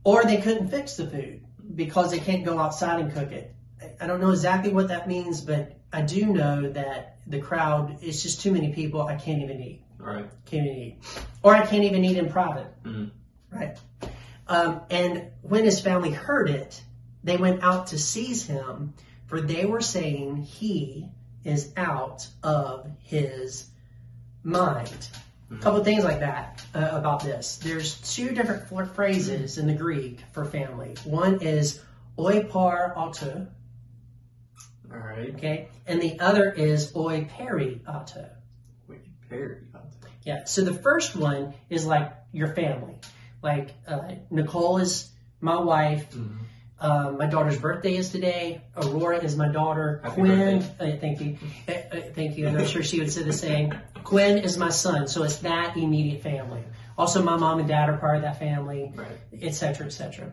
Or 0.03 0.23
they 0.23 0.37
couldn't 0.37 0.69
fix 0.69 0.95
the 0.97 1.05
food 1.07 1.41
because 1.75 2.09
they 2.11 2.19
can't 2.19 2.43
go 2.43 2.57
outside 2.57 2.99
and 2.99 3.13
cook 3.13 3.31
it. 3.31 3.53
I- 3.99 4.07
don't 4.07 4.19
know 4.21 4.31
exactly 4.31 4.71
what 4.73 4.87
that 4.87 5.07
means, 5.07 5.41
but 5.41 5.77
I 5.93 6.01
do 6.01 6.25
know 6.25 6.69
that 6.71 7.17
the 7.27 7.39
crowd, 7.39 7.97
it's 8.01 8.23
just 8.23 8.41
too 8.41 8.51
many 8.51 8.73
people. 8.73 9.03
I 9.03 9.15
can't 9.15 9.41
even 9.43 9.61
eat 9.61 9.81
All 9.99 10.07
right. 10.07 10.29
can't 10.45 10.65
even 10.65 10.77
eat, 10.79 10.97
or 11.43 11.55
I 11.55 11.65
can't 11.65 11.83
even 11.83 12.03
eat 12.03 12.17
in 12.17 12.29
private, 12.29 12.67
Mhm. 12.83 13.11
right? 13.51 13.77
Um, 14.47 14.81
and 14.89 15.27
when 15.43 15.63
his 15.63 15.79
family 15.79 16.09
heard 16.11 16.49
it, 16.49 16.81
they 17.23 17.37
went 17.37 17.61
out 17.63 17.87
to 17.87 17.99
seize 17.99 18.43
him, 18.45 18.93
for 19.31 19.39
they 19.39 19.63
were 19.65 19.79
saying 19.81 20.35
he 20.43 21.07
is 21.45 21.71
out 21.77 22.27
of 22.43 22.85
his 22.99 23.65
mind. 24.43 25.07
A 25.49 25.55
couple 25.55 25.83
things 25.85 26.03
like 26.03 26.19
that 26.19 26.61
uh, 26.75 26.89
about 26.91 27.23
this. 27.23 27.55
There's 27.57 27.95
two 28.13 28.31
different 28.33 28.93
phrases 28.93 29.57
in 29.57 29.67
the 29.67 29.73
Greek 29.73 30.19
for 30.33 30.43
family. 30.43 30.95
One 31.05 31.41
is 31.41 31.81
oi 32.19 32.43
par 32.43 32.93
auto, 32.95 33.47
All 34.91 34.97
right. 34.97 35.33
okay, 35.35 35.69
and 35.87 36.01
the 36.01 36.19
other 36.19 36.51
is 36.51 36.93
oi 36.95 37.25
peri 37.37 37.81
auto. 37.87 38.29
Wait, 38.89 38.99
Perry. 39.29 39.59
Yeah. 40.23 40.43
So 40.43 40.63
the 40.63 40.73
first 40.73 41.15
one 41.15 41.53
is 41.69 41.85
like 41.85 42.13
your 42.33 42.53
family. 42.53 42.95
Like 43.41 43.71
uh, 43.87 44.15
Nicole 44.29 44.77
is 44.79 45.09
my 45.39 45.59
wife. 45.59 46.11
Mhm. 46.11 46.37
Um, 46.81 47.17
my 47.19 47.27
daughter's 47.27 47.59
birthday 47.59 47.95
is 47.95 48.09
today. 48.09 48.61
Aurora 48.75 49.17
is 49.23 49.37
my 49.37 49.47
daughter. 49.47 50.01
Happy 50.03 50.15
Quinn, 50.21 50.63
uh, 50.79 50.97
thank 50.99 51.21
you, 51.21 51.37
uh, 51.69 51.71
uh, 51.71 52.01
thank 52.15 52.37
you. 52.37 52.47
And 52.47 52.57
I'm 52.57 52.65
sure 52.65 52.81
she 52.81 52.99
would 52.99 53.11
say 53.11 53.21
the 53.21 53.31
same. 53.31 53.73
Quinn 54.03 54.39
is 54.39 54.57
my 54.57 54.69
son, 54.69 55.07
so 55.07 55.21
it's 55.23 55.37
that 55.37 55.77
immediate 55.77 56.23
family. 56.23 56.63
Also, 56.97 57.21
my 57.21 57.37
mom 57.37 57.59
and 57.59 57.67
dad 57.67 57.87
are 57.89 57.97
part 57.97 58.15
of 58.17 58.23
that 58.23 58.39
family, 58.39 58.91
Right. 58.95 59.07
et 59.41 59.51
cetera, 59.53 59.85
et 59.85 59.91
cetera. 59.91 60.31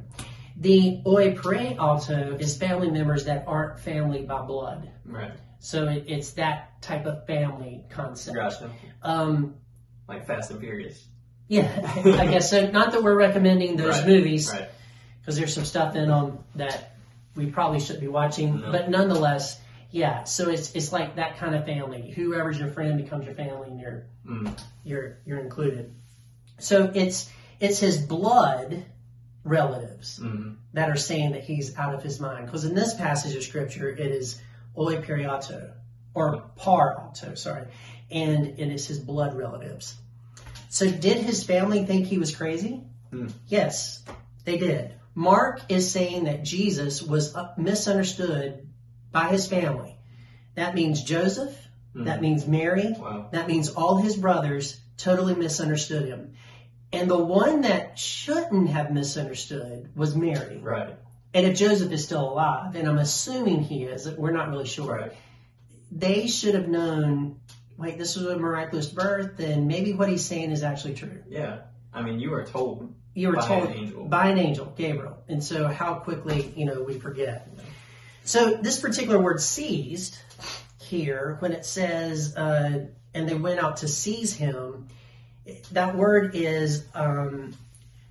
The 0.57 1.03
oi 1.07 1.35
peri 1.35 1.77
auto 1.79 2.37
is 2.41 2.57
family 2.57 2.91
members 2.91 3.27
that 3.27 3.45
aren't 3.47 3.79
family 3.79 4.23
by 4.23 4.41
blood. 4.43 4.91
Right. 5.05 5.33
So 5.61 5.85
it, 5.87 6.05
it's 6.09 6.33
that 6.33 6.81
type 6.81 7.05
of 7.07 7.27
family 7.27 7.85
concept. 7.91 8.37
Gotcha. 8.37 8.71
Um, 9.03 9.55
Like 10.09 10.27
Fast 10.27 10.51
and 10.51 10.61
Furious. 10.61 11.05
Yeah, 11.47 11.69
I 12.05 12.27
guess 12.27 12.51
so. 12.51 12.71
Not 12.71 12.93
that 12.93 13.03
we're 13.03 13.17
recommending 13.17 13.77
those 13.77 13.99
Right, 13.99 14.07
movies 14.09 14.51
Right. 14.51 14.69
Because 15.29 15.37
there's 15.37 15.53
some 15.53 15.67
stuff 15.67 15.95
in 15.95 16.09
them 16.09 16.39
that 16.55 16.95
we 17.37 17.51
probably 17.51 17.81
shouldn't 17.81 18.01
be 18.01 18.09
watching. 18.09 18.63
No. 18.63 18.73
But 18.73 18.89
nonetheless, 18.89 19.61
yeah. 19.91 20.25
So 20.25 20.49
it's 20.49 20.75
it's 20.75 20.91
like 20.91 21.17
that 21.17 21.37
kind 21.37 21.55
of 21.55 21.67
family. 21.67 22.11
Whoever's 22.17 22.59
your 22.59 22.71
friend 22.71 22.97
becomes 22.97 23.27
your 23.27 23.35
family, 23.35 23.69
and 23.69 23.79
you're 23.79 24.07
Mm. 24.27 24.59
you're 24.85 25.19
you're 25.27 25.39
included. 25.41 25.95
So 26.59 26.91
it's 26.95 27.29
it's 27.61 27.79
his 27.79 27.99
blood 27.99 28.87
relatives 29.45 30.19
Mm. 30.19 30.57
that 30.73 30.89
are 30.89 30.97
saying 30.97 31.33
that 31.33 31.45
he's 31.45 31.77
out 31.77 31.93
of 31.93 32.03
his 32.03 32.19
mind. 32.19 32.47
Because 32.47 32.65
in 32.65 32.75
this 32.75 32.95
passage 32.95 33.35
of 33.37 33.43
scripture, 33.43 33.91
it 33.91 34.11
is 34.11 34.41
oi 34.79 35.03
peri 35.03 35.27
auto 35.27 35.73
or 36.15 36.41
par 36.57 36.99
auto, 37.03 37.35
sorry, 37.35 37.67
and 38.11 38.47
it 38.59 38.73
is 38.73 38.87
his 38.87 38.99
blood 38.99 39.35
relatives. 39.37 39.95
So 40.71 40.91
did 40.91 41.19
his 41.19 41.45
family 41.45 41.85
think 41.85 42.07
he 42.07 42.17
was 42.17 42.35
crazy? 42.35 42.83
Hmm. 43.11 43.27
Yes, 43.49 44.03
they 44.47 44.57
did. 44.57 44.95
Mark 45.19 45.63
is 45.69 45.91
saying 45.91 46.25
that 46.25 46.45
Jesus 46.45 47.03
was 47.03 47.37
misunderstood 47.57 48.69
by 49.11 49.25
his 49.25 49.49
family. 49.49 49.99
That 50.55 50.77
means 50.77 51.03
Joseph, 51.03 51.51
mm-hmm. 51.93 52.05
That 52.05 52.23
means 52.23 52.47
Mary. 52.47 52.95
Wow. 52.97 53.27
That 53.33 53.49
means 53.49 53.71
all 53.71 53.97
his 53.97 54.15
brothers 54.15 54.81
totally 54.97 55.35
misunderstood 55.35 56.07
him. 56.07 56.35
And 56.93 57.11
the 57.11 57.19
one 57.19 57.63
that 57.63 57.99
shouldn't 57.99 58.71
have 58.71 58.93
misunderstood 58.93 59.91
was 59.97 60.15
Mary. 60.15 60.59
Right. 60.59 60.95
And 61.35 61.45
if 61.45 61.59
Joseph 61.59 61.91
is 61.91 62.05
still 62.05 62.31
alive, 62.31 62.77
and 62.77 62.89
I'm 62.89 62.99
assuming 62.99 63.65
he 63.65 63.83
is, 63.83 64.09
we're 64.09 64.31
not 64.31 64.51
really 64.51 64.67
sure. 64.67 64.95
Right. 64.95 65.13
They 65.91 66.29
should 66.29 66.55
have 66.55 66.69
known, 66.69 67.41
wait, 67.77 67.99
this 67.99 68.15
was 68.15 68.27
a 68.27 68.39
miraculous 68.39 68.87
birth, 68.87 69.41
and 69.41 69.67
maybe 69.67 69.95
what 69.95 70.09
he's 70.09 70.25
saying 70.25 70.53
is 70.53 70.63
actually 70.63 70.95
true. 70.95 71.25
Yeah. 71.29 71.63
I 71.93 72.03
mean, 72.03 72.21
you 72.21 72.31
were 72.31 72.45
told 72.45 72.95
You 73.19 73.31
were 73.31 73.37
by 73.37 73.47
told 73.49 73.71
an 73.71 74.09
by 74.09 74.29
an 74.29 74.39
angel, 74.39 74.73
Gabriel. 74.77 75.19
And 75.27 75.43
so 75.43 75.67
how 75.67 75.95
quickly, 75.95 76.53
you 76.57 76.67
know, 76.67 76.83
we 76.83 77.01
forget. 77.01 77.49
So 78.23 78.55
this 78.55 78.79
particular 78.79 79.21
word 79.21 79.41
seized 79.41 80.17
here, 80.81 81.37
when 81.41 81.51
it 81.51 81.65
says, 81.65 82.37
uh, 82.37 82.87
and 83.15 83.29
they 83.29 83.35
went 83.35 83.59
out 83.59 83.79
to 83.79 83.89
seize 83.89 84.33
him, 84.35 84.87
that 85.73 85.97
word 85.97 86.37
is 86.37 86.87
um, 86.95 87.57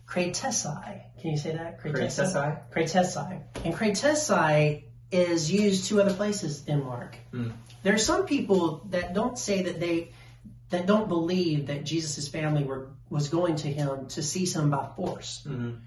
kratesai. 0.05 1.03
Can 1.21 1.31
you 1.31 1.37
say 1.37 1.53
that? 1.53 1.81
Kratesai? 1.81 2.59
Kratesai. 2.73 3.41
And 3.63 3.73
kratesai 3.73 4.83
is 5.09 5.49
used 5.49 5.85
two 5.85 6.01
other 6.01 6.13
places 6.13 6.65
in 6.67 6.83
Mark. 6.83 7.15
Hmm. 7.31 7.51
There 7.83 7.93
are 7.93 7.97
some 7.97 8.25
people 8.25 8.85
that 8.89 9.13
don't 9.13 9.39
say 9.39 9.61
that 9.63 9.79
they 9.79 10.09
that 10.69 10.85
don't 10.85 11.07
believe 11.07 11.67
that 11.67 11.85
Jesus' 11.85 12.27
family 12.27 12.63
were 12.63 12.89
was 13.09 13.29
going 13.29 13.55
to 13.55 13.71
him 13.71 14.07
to 14.07 14.21
seize 14.21 14.55
him 14.55 14.69
by 14.69 14.89
force. 14.95 15.43
Mhm. 15.47 15.79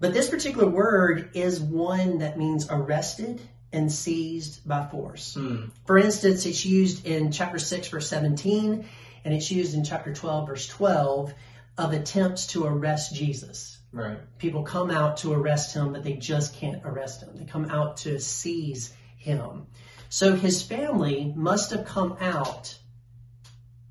But 0.00 0.12
this 0.12 0.28
particular 0.28 0.68
word 0.68 1.30
is 1.34 1.60
one 1.60 2.18
that 2.18 2.38
means 2.38 2.66
arrested 2.70 3.40
and 3.72 3.92
seized 3.92 4.66
by 4.66 4.86
force. 4.86 5.34
Hmm. 5.34 5.66
For 5.86 5.98
instance, 5.98 6.46
it's 6.46 6.64
used 6.64 7.06
in 7.06 7.32
chapter 7.32 7.58
6, 7.58 7.88
verse 7.88 8.08
17, 8.08 8.84
and 9.24 9.34
it's 9.34 9.50
used 9.50 9.74
in 9.74 9.84
chapter 9.84 10.12
12, 10.12 10.46
verse 10.48 10.66
12, 10.68 11.34
of 11.76 11.92
attempts 11.92 12.46
to 12.48 12.64
arrest 12.64 13.14
Jesus. 13.14 13.78
Right. 13.92 14.18
People 14.38 14.62
come 14.62 14.90
out 14.90 15.18
to 15.18 15.32
arrest 15.32 15.74
him, 15.74 15.92
but 15.92 16.02
they 16.02 16.14
just 16.14 16.54
can't 16.54 16.82
arrest 16.84 17.22
him. 17.22 17.30
They 17.34 17.44
come 17.44 17.70
out 17.70 17.98
to 17.98 18.18
seize 18.20 18.92
him. 19.16 19.66
So 20.08 20.34
his 20.34 20.62
family 20.62 21.32
must 21.36 21.70
have 21.70 21.84
come 21.84 22.16
out 22.20 22.77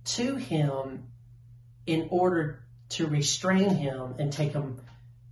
to 0.08 0.36
him 0.36 1.08
in 1.86 2.08
order 2.12 2.64
to 2.90 3.08
restrain 3.08 3.70
him 3.70 4.16
and 4.20 4.32
take 4.32 4.54
him 4.54 4.80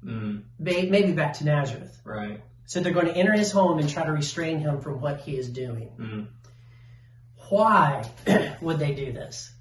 Mm. 0.04 0.44
maybe 0.60 1.14
back 1.14 1.34
to 1.40 1.46
Nazareth. 1.46 2.00
Right. 2.04 2.40
So 2.68 2.80
they're 2.80 2.94
going 2.94 3.08
to 3.08 3.16
enter 3.16 3.34
his 3.34 3.52
home 3.52 3.80
and 3.80 3.90
try 3.90 4.06
to 4.06 4.12
restrain 4.12 4.60
him 4.60 4.80
from 4.82 5.02
what 5.02 5.22
he 5.22 5.36
is 5.36 5.50
doing. 5.50 5.90
Mm. 6.00 6.28
Why 7.50 8.04
would 8.62 8.78
they 8.78 8.94
do 8.94 9.12
this? 9.12 9.52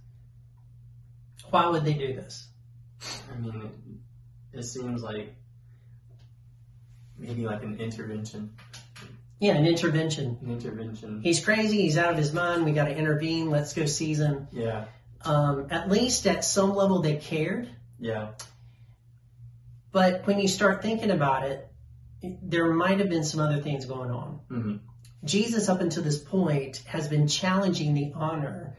Why 1.49 1.69
would 1.69 1.85
they 1.85 1.95
do 1.95 2.13
this? 2.15 2.47
I 3.33 3.39
mean, 3.39 3.71
it, 4.53 4.59
it 4.59 4.63
seems 4.65 5.03
like 5.03 5.35
maybe 7.19 7.47
like 7.47 7.63
an 7.63 7.81
intervention. 7.81 8.55
Yeah, 9.41 9.55
an 9.55 9.67
intervention. 9.67 10.39
An 10.43 10.51
intervention. 10.51 11.21
He's 11.23 11.45
crazy. 11.45 11.83
He's 11.83 11.97
out 11.99 12.11
of 12.13 12.19
his 12.19 12.33
mind. 12.33 12.65
We 12.65 12.73
got 12.73 12.85
to 12.87 12.97
intervene. 12.97 13.51
Let's 13.51 13.73
go 13.73 13.87
seize 13.87 14.19
him. 14.21 14.49
Yeah. 14.53 14.85
Um, 15.25 15.67
at 15.71 15.89
least 15.91 16.27
at 16.27 16.45
some 16.45 16.75
level, 16.75 17.01
they 17.01 17.17
cared. 17.17 17.69
Yeah. 17.99 18.29
But 19.93 20.27
when 20.27 20.39
you 20.41 20.49
start 20.49 20.83
thinking 20.83 21.11
about 21.11 21.45
it, 21.45 21.69
there 22.43 22.73
might 22.73 22.99
have 22.99 23.09
been 23.09 23.25
some 23.25 23.41
other 23.41 23.61
things 23.61 23.85
going 23.87 24.11
on. 24.11 24.41
hmm 24.49 24.77
Jesus, 25.25 25.71
up 25.71 25.81
until 25.81 26.03
this 26.03 26.19
point, 26.19 26.83
has 26.87 27.09
been 27.09 27.29
challenging 27.29 27.95
the 27.95 28.13
honor 28.15 28.77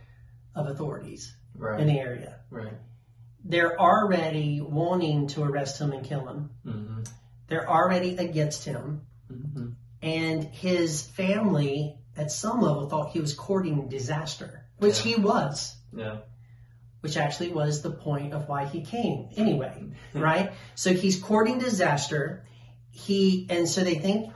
of 0.54 0.68
authorities 0.68 1.36
in 1.80 1.88
the 1.88 1.98
area. 2.00 2.36
Right. 2.52 2.78
They're 3.44 3.80
already 3.80 4.62
wanting 4.62 5.28
to 5.30 5.44
arrest 5.44 5.82
him 5.82 5.92
and 5.92 6.06
kill 6.06 6.28
him. 6.28 6.50
hmm 6.64 7.02
They're 7.48 7.68
already 7.68 8.18
against 8.18 8.64
him. 8.64 9.02
hmm 9.28 9.70
And 10.04 10.44
his 10.44 11.02
family, 11.02 11.98
at 12.16 12.30
some 12.32 12.62
level, 12.62 12.88
thought 12.90 13.10
he 13.12 13.20
was 13.22 13.34
courting 13.34 13.88
disaster, 13.90 14.66
which 14.78 15.00
he 15.02 15.16
was, 15.16 15.76
Yeah. 15.96 16.18
Which 17.06 17.18
actually 17.18 17.50
was 17.50 17.84
the 17.84 17.92
point 17.92 18.34
of 18.34 18.50
why 18.50 18.66
he 18.66 18.82
came 18.82 19.30
anyway, 19.38 19.84
right? 20.16 20.54
So 20.74 20.92
he's 20.92 21.22
courting 21.22 21.60
disaster. 21.60 22.44
He, 22.90 23.46
and 23.48 23.70
so 23.70 23.84
they 23.84 23.94
think 23.94 24.34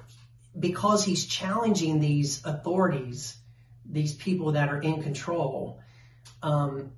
because 0.57 1.03
he's 1.03 1.25
challenging 1.25 1.99
these 1.99 2.45
authorities, 2.45 3.35
these 3.83 4.13
people 4.13 4.51
that 4.51 4.69
are 4.69 4.79
in 4.79 5.01
control, 5.01 5.79
um, 6.43 6.91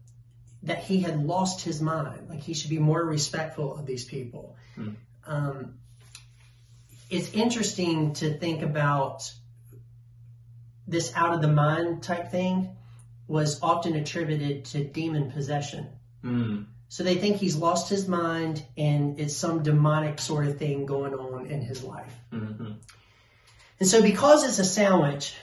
that 0.64 0.80
he 0.80 1.00
had 1.00 1.24
lost 1.24 1.62
his 1.62 1.82
mind. 1.82 2.28
Like 2.28 2.42
he 2.42 2.54
should 2.54 2.70
be 2.70 2.80
more 2.80 3.02
respectful 3.02 3.78
of 3.78 3.86
these 3.86 4.04
people. 4.04 4.58
Hmm. 4.76 4.90
Um, 5.26 5.76
it's 7.10 7.32
interesting 7.32 8.12
to 8.16 8.34
think 8.38 8.62
about 8.62 9.32
this 10.86 11.14
out 11.16 11.34
of 11.34 11.42
the 11.42 11.48
mind 11.48 12.04
type 12.04 12.30
thing 12.30 12.76
was 13.28 13.62
often 13.62 13.96
attributed 13.96 14.66
to 14.66 14.84
demon 14.84 15.32
possession. 15.32 15.88
Mm. 16.24 16.66
So 16.90 17.04
they 17.04 17.16
think 17.16 17.38
he's 17.38 17.56
lost 17.56 17.90
his 17.90 18.08
mind 18.08 18.66
and 18.78 19.20
it's 19.20 19.36
some 19.36 19.64
demonic 19.64 20.20
sort 20.20 20.46
of 20.48 20.58
thing 20.58 20.86
going 20.86 21.14
on 21.14 21.46
in 21.46 21.62
his 21.62 21.84
life. 21.84 22.14
hmm 22.32 22.74
And 23.80 23.88
so 23.88 24.02
because 24.02 24.44
it's 24.44 24.60
a 24.60 24.66
sandwich, 24.66 25.34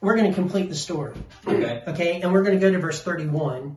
we're 0.00 0.16
going 0.16 0.28
to 0.28 0.34
complete 0.34 0.68
the 0.68 0.74
story. 0.74 1.16
Okay. 1.46 1.82
Okay, 1.86 2.20
and 2.20 2.32
we're 2.32 2.42
going 2.42 2.58
to 2.58 2.64
go 2.64 2.70
to 2.70 2.78
verse 2.78 3.02
31. 3.02 3.76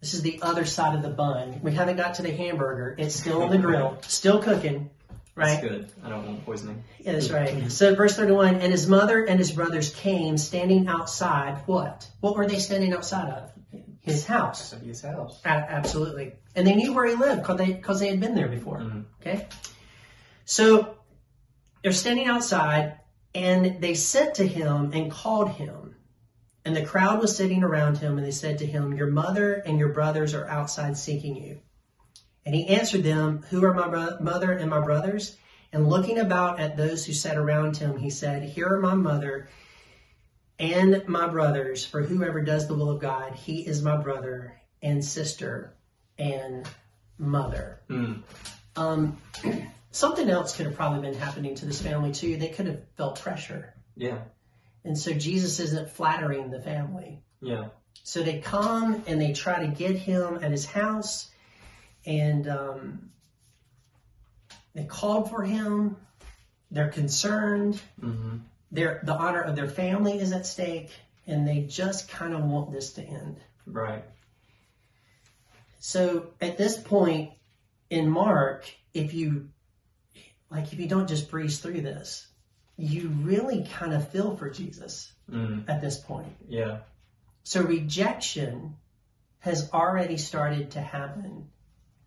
This 0.00 0.14
is 0.14 0.22
the 0.22 0.40
other 0.42 0.64
side 0.64 0.94
of 0.94 1.02
the 1.02 1.08
bun. 1.08 1.60
We 1.62 1.72
haven't 1.72 1.96
got 1.96 2.14
to 2.14 2.22
the 2.22 2.32
hamburger. 2.32 2.94
It's 2.98 3.14
still 3.14 3.42
on 3.42 3.50
the 3.50 3.58
grill, 3.58 3.98
still 4.02 4.40
cooking, 4.40 4.90
That's 5.46 5.60
good. 5.62 5.92
I 6.04 6.08
don't 6.08 6.26
want 6.26 6.44
poisoning. 6.44 6.84
Yeah, 7.00 7.12
that's 7.12 7.30
right. 7.30 7.70
So 7.70 7.94
verse 7.94 8.16
31, 8.16 8.56
and 8.56 8.72
his 8.72 8.88
mother 8.88 9.24
and 9.24 9.38
his 9.38 9.52
brothers 9.52 9.94
came 9.94 10.36
standing 10.38 10.88
outside 10.88 11.62
what? 11.66 12.08
What 12.20 12.36
were 12.36 12.46
they 12.46 12.58
standing 12.58 12.92
outside 12.92 13.28
of? 13.28 13.50
His 14.00 14.24
house. 14.24 14.72
His 14.72 15.02
house. 15.02 15.40
A- 15.44 15.48
absolutely. 15.48 16.32
And 16.54 16.66
they 16.66 16.74
knew 16.74 16.94
where 16.94 17.06
he 17.06 17.14
lived 17.14 17.42
because 17.42 17.58
they, 17.58 17.74
cause 17.74 18.00
they 18.00 18.08
had 18.08 18.20
been 18.20 18.34
there 18.34 18.48
before. 18.48 18.78
Mhm. 18.78 19.04
Okay? 19.20 19.46
So 20.44 20.94
they're 21.82 21.92
standing 21.92 22.26
outside 22.26 23.00
and 23.34 23.80
they 23.82 23.94
sent 23.94 24.36
to 24.36 24.46
him 24.46 24.92
and 24.94 25.10
called 25.10 25.50
him. 25.50 25.96
And 26.64 26.74
the 26.74 26.84
crowd 26.84 27.20
was 27.20 27.36
sitting 27.36 27.62
around 27.62 27.98
him 27.98 28.16
and 28.18 28.26
they 28.26 28.30
said 28.30 28.58
to 28.58 28.66
him, 28.66 28.94
Your 28.94 29.06
mother 29.10 29.54
and 29.54 29.78
your 29.78 29.92
brothers 29.92 30.34
are 30.34 30.46
outside 30.48 30.96
seeking 30.96 31.36
you. 31.36 31.60
And 32.48 32.56
he 32.56 32.68
answered 32.68 33.02
them, 33.02 33.44
Who 33.50 33.62
are 33.66 33.74
my 33.74 33.88
bro- 33.88 34.16
mother 34.20 34.52
and 34.52 34.70
my 34.70 34.80
brothers? 34.80 35.36
And 35.70 35.86
looking 35.86 36.18
about 36.18 36.58
at 36.58 36.78
those 36.78 37.04
who 37.04 37.12
sat 37.12 37.36
around 37.36 37.76
him, 37.76 37.98
he 37.98 38.08
said, 38.08 38.42
Here 38.42 38.72
are 38.72 38.80
my 38.80 38.94
mother 38.94 39.50
and 40.58 41.06
my 41.06 41.28
brothers, 41.28 41.84
for 41.84 42.00
whoever 42.00 42.40
does 42.40 42.66
the 42.66 42.74
will 42.74 42.88
of 42.88 43.02
God, 43.02 43.34
he 43.34 43.66
is 43.66 43.82
my 43.82 43.98
brother 43.98 44.58
and 44.80 45.04
sister 45.04 45.74
and 46.16 46.66
mother. 47.18 47.82
Mm. 47.90 48.22
Um, 48.76 49.18
something 49.90 50.30
else 50.30 50.56
could 50.56 50.64
have 50.64 50.74
probably 50.74 51.02
been 51.02 51.20
happening 51.20 51.54
to 51.56 51.66
this 51.66 51.82
family 51.82 52.12
too. 52.12 52.38
They 52.38 52.48
could 52.48 52.64
have 52.64 52.80
felt 52.96 53.20
pressure. 53.20 53.74
Yeah. 53.94 54.20
And 54.84 54.96
so 54.96 55.12
Jesus 55.12 55.60
isn't 55.60 55.90
flattering 55.90 56.48
the 56.48 56.62
family. 56.62 57.20
Yeah. 57.42 57.66
So 58.04 58.22
they 58.22 58.38
come 58.38 59.04
and 59.06 59.20
they 59.20 59.34
try 59.34 59.66
to 59.66 59.68
get 59.68 59.96
him 59.96 60.38
at 60.40 60.50
his 60.50 60.64
house 60.64 61.28
and 62.08 62.48
um, 62.48 63.10
they 64.74 64.84
called 64.84 65.30
for 65.30 65.44
him. 65.44 65.96
They're 66.70 66.88
concerned. 66.88 67.80
hmm 68.00 68.38
Their, 68.72 69.00
the 69.04 69.14
honor 69.14 69.42
of 69.42 69.54
their 69.56 69.68
family 69.68 70.18
is 70.18 70.32
at 70.32 70.46
stake 70.46 70.90
and 71.26 71.46
they 71.46 71.60
just 71.60 72.08
kind 72.08 72.34
of 72.34 72.42
want 72.44 72.72
this 72.72 72.94
to 72.94 73.02
end. 73.02 73.36
Right. 73.66 74.04
So 75.80 76.30
at 76.40 76.58
this 76.58 76.76
point 76.76 77.30
in 77.90 78.08
Mark, 78.10 78.68
if 78.94 79.14
you 79.14 79.48
like, 80.50 80.72
if 80.72 80.80
you 80.80 80.88
don't 80.88 81.08
just 81.08 81.30
breeze 81.30 81.58
through 81.60 81.82
this, 81.82 82.26
you 82.78 83.08
really 83.08 83.66
kind 83.70 83.92
of 83.92 84.08
feel 84.10 84.36
for 84.36 84.50
Jesus 84.50 85.12
Mm. 85.30 85.68
at 85.68 85.82
this 85.82 85.98
point. 85.98 86.32
Yeah. 86.48 86.78
So 87.44 87.60
rejection 87.60 88.76
has 89.40 89.70
already 89.74 90.16
started 90.16 90.70
to 90.70 90.80
happen. 90.80 91.50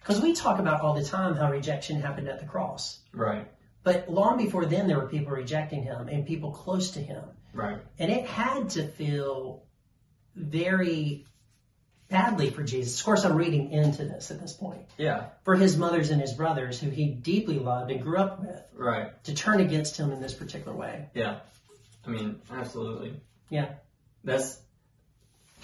Because 0.01 0.21
we 0.21 0.33
talk 0.33 0.59
about 0.59 0.81
all 0.81 0.93
the 0.95 1.03
time 1.03 1.35
how 1.35 1.49
rejection 1.49 2.01
happened 2.01 2.27
at 2.27 2.39
the 2.39 2.45
cross. 2.45 2.99
Right. 3.13 3.47
But 3.83 4.09
long 4.09 4.37
before 4.37 4.65
then, 4.65 4.87
there 4.87 4.97
were 4.97 5.07
people 5.07 5.31
rejecting 5.31 5.83
him 5.83 6.07
and 6.07 6.25
people 6.25 6.51
close 6.51 6.91
to 6.91 6.99
him. 6.99 7.23
Right. 7.53 7.79
And 7.99 8.11
it 8.11 8.25
had 8.25 8.69
to 8.71 8.87
feel 8.87 9.63
very 10.35 11.25
badly 12.09 12.49
for 12.49 12.63
Jesus. 12.63 12.99
Of 12.99 13.05
course, 13.05 13.23
I'm 13.25 13.35
reading 13.35 13.71
into 13.71 14.03
this 14.05 14.31
at 14.31 14.39
this 14.41 14.53
point. 14.53 14.83
Yeah. 14.97 15.27
For 15.43 15.55
his 15.55 15.77
mothers 15.77 16.09
and 16.09 16.19
his 16.19 16.33
brothers, 16.33 16.79
who 16.79 16.89
he 16.89 17.07
deeply 17.11 17.59
loved 17.59 17.91
and 17.91 18.01
grew 18.01 18.17
up 18.17 18.41
with, 18.41 18.61
Right. 18.73 19.23
to 19.25 19.33
turn 19.33 19.61
against 19.61 19.97
him 19.97 20.11
in 20.11 20.19
this 20.19 20.33
particular 20.33 20.75
way. 20.75 21.09
Yeah. 21.13 21.39
I 22.05 22.09
mean, 22.09 22.41
absolutely. 22.51 23.19
Yeah. 23.49 23.69
That's 24.23 24.59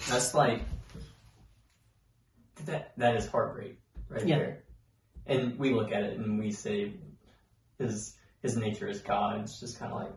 That's 0.08 0.32
like 0.34 0.62
that. 2.64 2.92
That 2.96 3.16
is 3.16 3.26
heartbreak 3.26 3.78
right 4.08 4.26
Yeah. 4.26 4.38
there. 4.38 4.64
And 5.26 5.58
we 5.58 5.72
look 5.74 5.92
at 5.92 6.02
it 6.02 6.18
and 6.18 6.38
we 6.38 6.52
say 6.52 6.92
his 7.78 8.16
his 8.42 8.56
nature 8.56 8.88
is 8.88 9.00
God. 9.00 9.40
It's 9.40 9.60
just 9.60 9.78
kind 9.78 9.92
of 9.92 10.00
like 10.00 10.12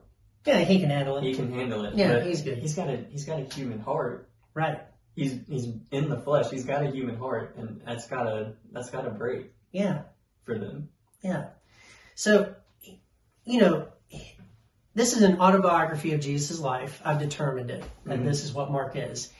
Yeah, 0.45 0.59
he 0.59 0.79
can 0.79 0.89
handle 0.89 1.17
it. 1.17 1.23
he 1.23 1.33
can 1.33 1.51
handle 1.51 1.85
it. 1.85 1.95
Yeah, 1.95 2.21
he's 2.23 2.41
good. 2.41 2.59
He's 2.59 2.75
got 2.75 2.89
a 2.89 2.97
he's 3.09 3.25
got 3.25 3.39
a 3.39 3.43
human 3.43 3.79
heart. 3.79 4.29
Right. 4.53 4.79
He's 5.15 5.39
he's 5.47 5.67
in 5.91 6.09
the 6.09 6.17
flesh. 6.19 6.49
He's 6.49 6.63
got 6.65 6.83
a 6.85 6.89
human 6.91 7.17
heart, 7.17 7.55
and 7.57 7.81
that's 7.85 8.07
gotta 8.07 8.53
that's 8.71 8.89
gotta 8.89 9.09
break 9.09 9.51
Yeah. 9.71 10.03
for 10.43 10.57
them. 10.57 10.89
Yeah. 11.21 11.49
So, 12.15 12.55
you 13.43 13.59
know, 13.59 13.87
this 14.93 15.15
is 15.15 15.21
an 15.23 15.39
autobiography 15.41 16.13
of 16.13 16.21
Jesus' 16.21 16.59
life. 16.59 17.01
I've 17.03 17.19
determined 17.19 17.69
it 17.71 17.83
that 18.05 18.19
Mhm. 18.19 18.25
this 18.25 18.43
is 18.43 18.53
what 18.53 18.71
Mark 18.71 18.95
is. 18.95 19.31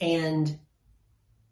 And 0.00 0.58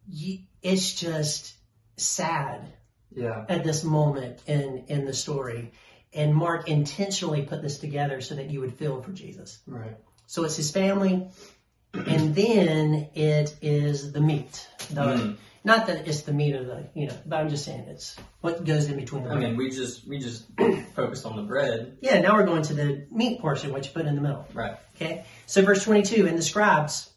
you, 0.07 0.39
it's 0.61 0.93
just 0.99 1.53
sad 1.99 2.73
Yeah. 3.15 3.45
at 3.49 3.63
this 3.63 3.83
moment 3.83 4.39
in, 4.47 4.85
in 4.87 5.05
the 5.05 5.13
story. 5.13 5.71
And 6.13 6.33
Mark 6.33 6.67
intentionally 6.67 7.43
put 7.43 7.61
this 7.61 7.77
together 7.77 8.19
so 8.21 8.35
that 8.35 8.49
you 8.49 8.61
would 8.61 8.73
feel 8.73 9.01
for 9.01 9.11
Jesus. 9.11 9.59
Right. 9.67 9.95
So 10.25 10.43
it's 10.43 10.55
his 10.55 10.71
family, 10.71 11.27
and 11.93 12.33
then 12.35 13.09
it 13.13 13.55
is 13.61 14.11
the 14.11 14.21
meat. 14.21 14.67
The, 14.91 15.01
Mm. 15.01 15.37
Not 15.65 15.87
that 15.87 16.07
it's 16.07 16.21
the 16.21 16.31
meat 16.31 16.55
of 16.55 16.67
the, 16.67 16.87
you 16.95 17.07
know, 17.07 17.15
but 17.25 17.37
I'm 17.41 17.49
just 17.49 17.65
saying 17.65 17.81
it's 17.89 18.15
what 18.39 18.63
goes 18.63 18.85
in 18.87 18.95
between 18.95 19.25
the 19.25 19.31
I 19.31 19.35
mean, 19.35 19.57
we 19.57 19.69
just 19.69 20.07
we 20.07 20.17
just 20.17 20.45
focused 20.95 21.25
on 21.25 21.35
the 21.35 21.41
bread. 21.43 21.97
Yeah, 22.01 22.21
now 22.21 22.35
we're 22.35 22.45
going 22.45 22.61
to 22.63 22.73
the 22.73 23.05
meat 23.11 23.41
portion, 23.41 23.73
which 23.73 23.87
you 23.87 23.91
put 23.93 24.05
in 24.05 24.15
the 24.15 24.21
middle. 24.21 24.47
Right. 24.53 24.77
Okay? 24.95 25.25
So, 25.47 25.61
verse 25.61 25.83
22 25.83 26.27
and 26.27 26.37
the 26.37 26.41
scribes 26.41 27.09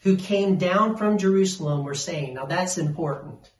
who 0.00 0.16
came 0.16 0.56
down 0.56 0.96
from 0.96 1.18
Jerusalem 1.18 1.84
were 1.84 1.94
saying, 1.94 2.34
now 2.34 2.46
that's 2.46 2.78
important. 2.78 3.50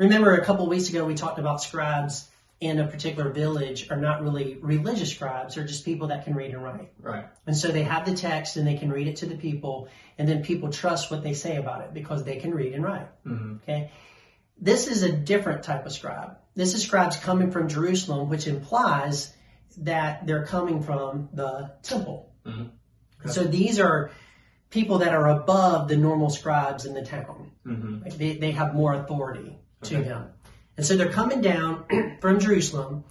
Remember, 0.00 0.34
a 0.34 0.42
couple 0.42 0.66
weeks 0.66 0.88
ago, 0.88 1.04
we 1.04 1.14
talked 1.14 1.38
about 1.38 1.62
scribes 1.62 2.26
in 2.58 2.80
a 2.80 2.86
particular 2.86 3.30
village 3.30 3.90
are 3.90 3.98
not 3.98 4.22
really 4.22 4.56
religious 4.62 5.10
scribes, 5.10 5.54
they're 5.54 5.66
just 5.66 5.84
people 5.84 6.08
that 6.08 6.24
can 6.24 6.34
read 6.34 6.52
and 6.52 6.64
write. 6.64 6.90
Right. 7.00 7.26
And 7.46 7.54
so 7.56 7.68
they 7.68 7.82
have 7.82 8.06
the 8.06 8.14
text 8.14 8.56
and 8.56 8.66
they 8.66 8.76
can 8.76 8.90
read 8.90 9.08
it 9.08 9.16
to 9.16 9.26
the 9.26 9.36
people, 9.36 9.88
and 10.16 10.26
then 10.26 10.42
people 10.42 10.70
trust 10.70 11.10
what 11.10 11.22
they 11.22 11.34
say 11.34 11.56
about 11.56 11.82
it 11.82 11.92
because 11.92 12.24
they 12.24 12.36
can 12.36 12.54
read 12.54 12.72
and 12.72 12.82
write. 12.82 13.08
hmm 13.24 13.56
Okay. 13.62 13.90
This 14.58 14.88
is 14.88 15.02
a 15.02 15.12
different 15.12 15.64
type 15.64 15.84
of 15.84 15.92
scribe. 15.92 16.36
This 16.54 16.74
is 16.74 16.82
scribes 16.82 17.16
coming 17.16 17.50
from 17.50 17.68
Jerusalem, 17.68 18.30
which 18.30 18.46
implies 18.46 19.34
that 19.78 20.26
they're 20.26 20.46
coming 20.46 20.82
from 20.82 21.28
the 21.34 21.72
temple. 21.82 22.32
Mhm. 22.46 22.70
So 23.26 23.44
these 23.44 23.78
are 23.78 24.10
people 24.70 24.98
that 24.98 25.12
are 25.14 25.28
above 25.28 25.88
the 25.88 25.96
normal 25.96 26.30
scribes 26.30 26.86
in 26.86 26.94
the 26.94 27.04
town. 27.04 27.50
Mm-hmm. 27.66 28.02
Like, 28.02 28.16
They, 28.16 28.36
they 28.36 28.50
have 28.52 28.74
more 28.74 28.94
authority 28.94 29.59
to 29.82 29.96
Okay. 29.98 30.08
them. 30.08 30.30
And 30.76 30.86
so 30.86 30.96
they're 30.96 31.12
coming 31.12 31.40
down 31.40 31.84
from 32.20 32.40
Jerusalem 32.40 33.04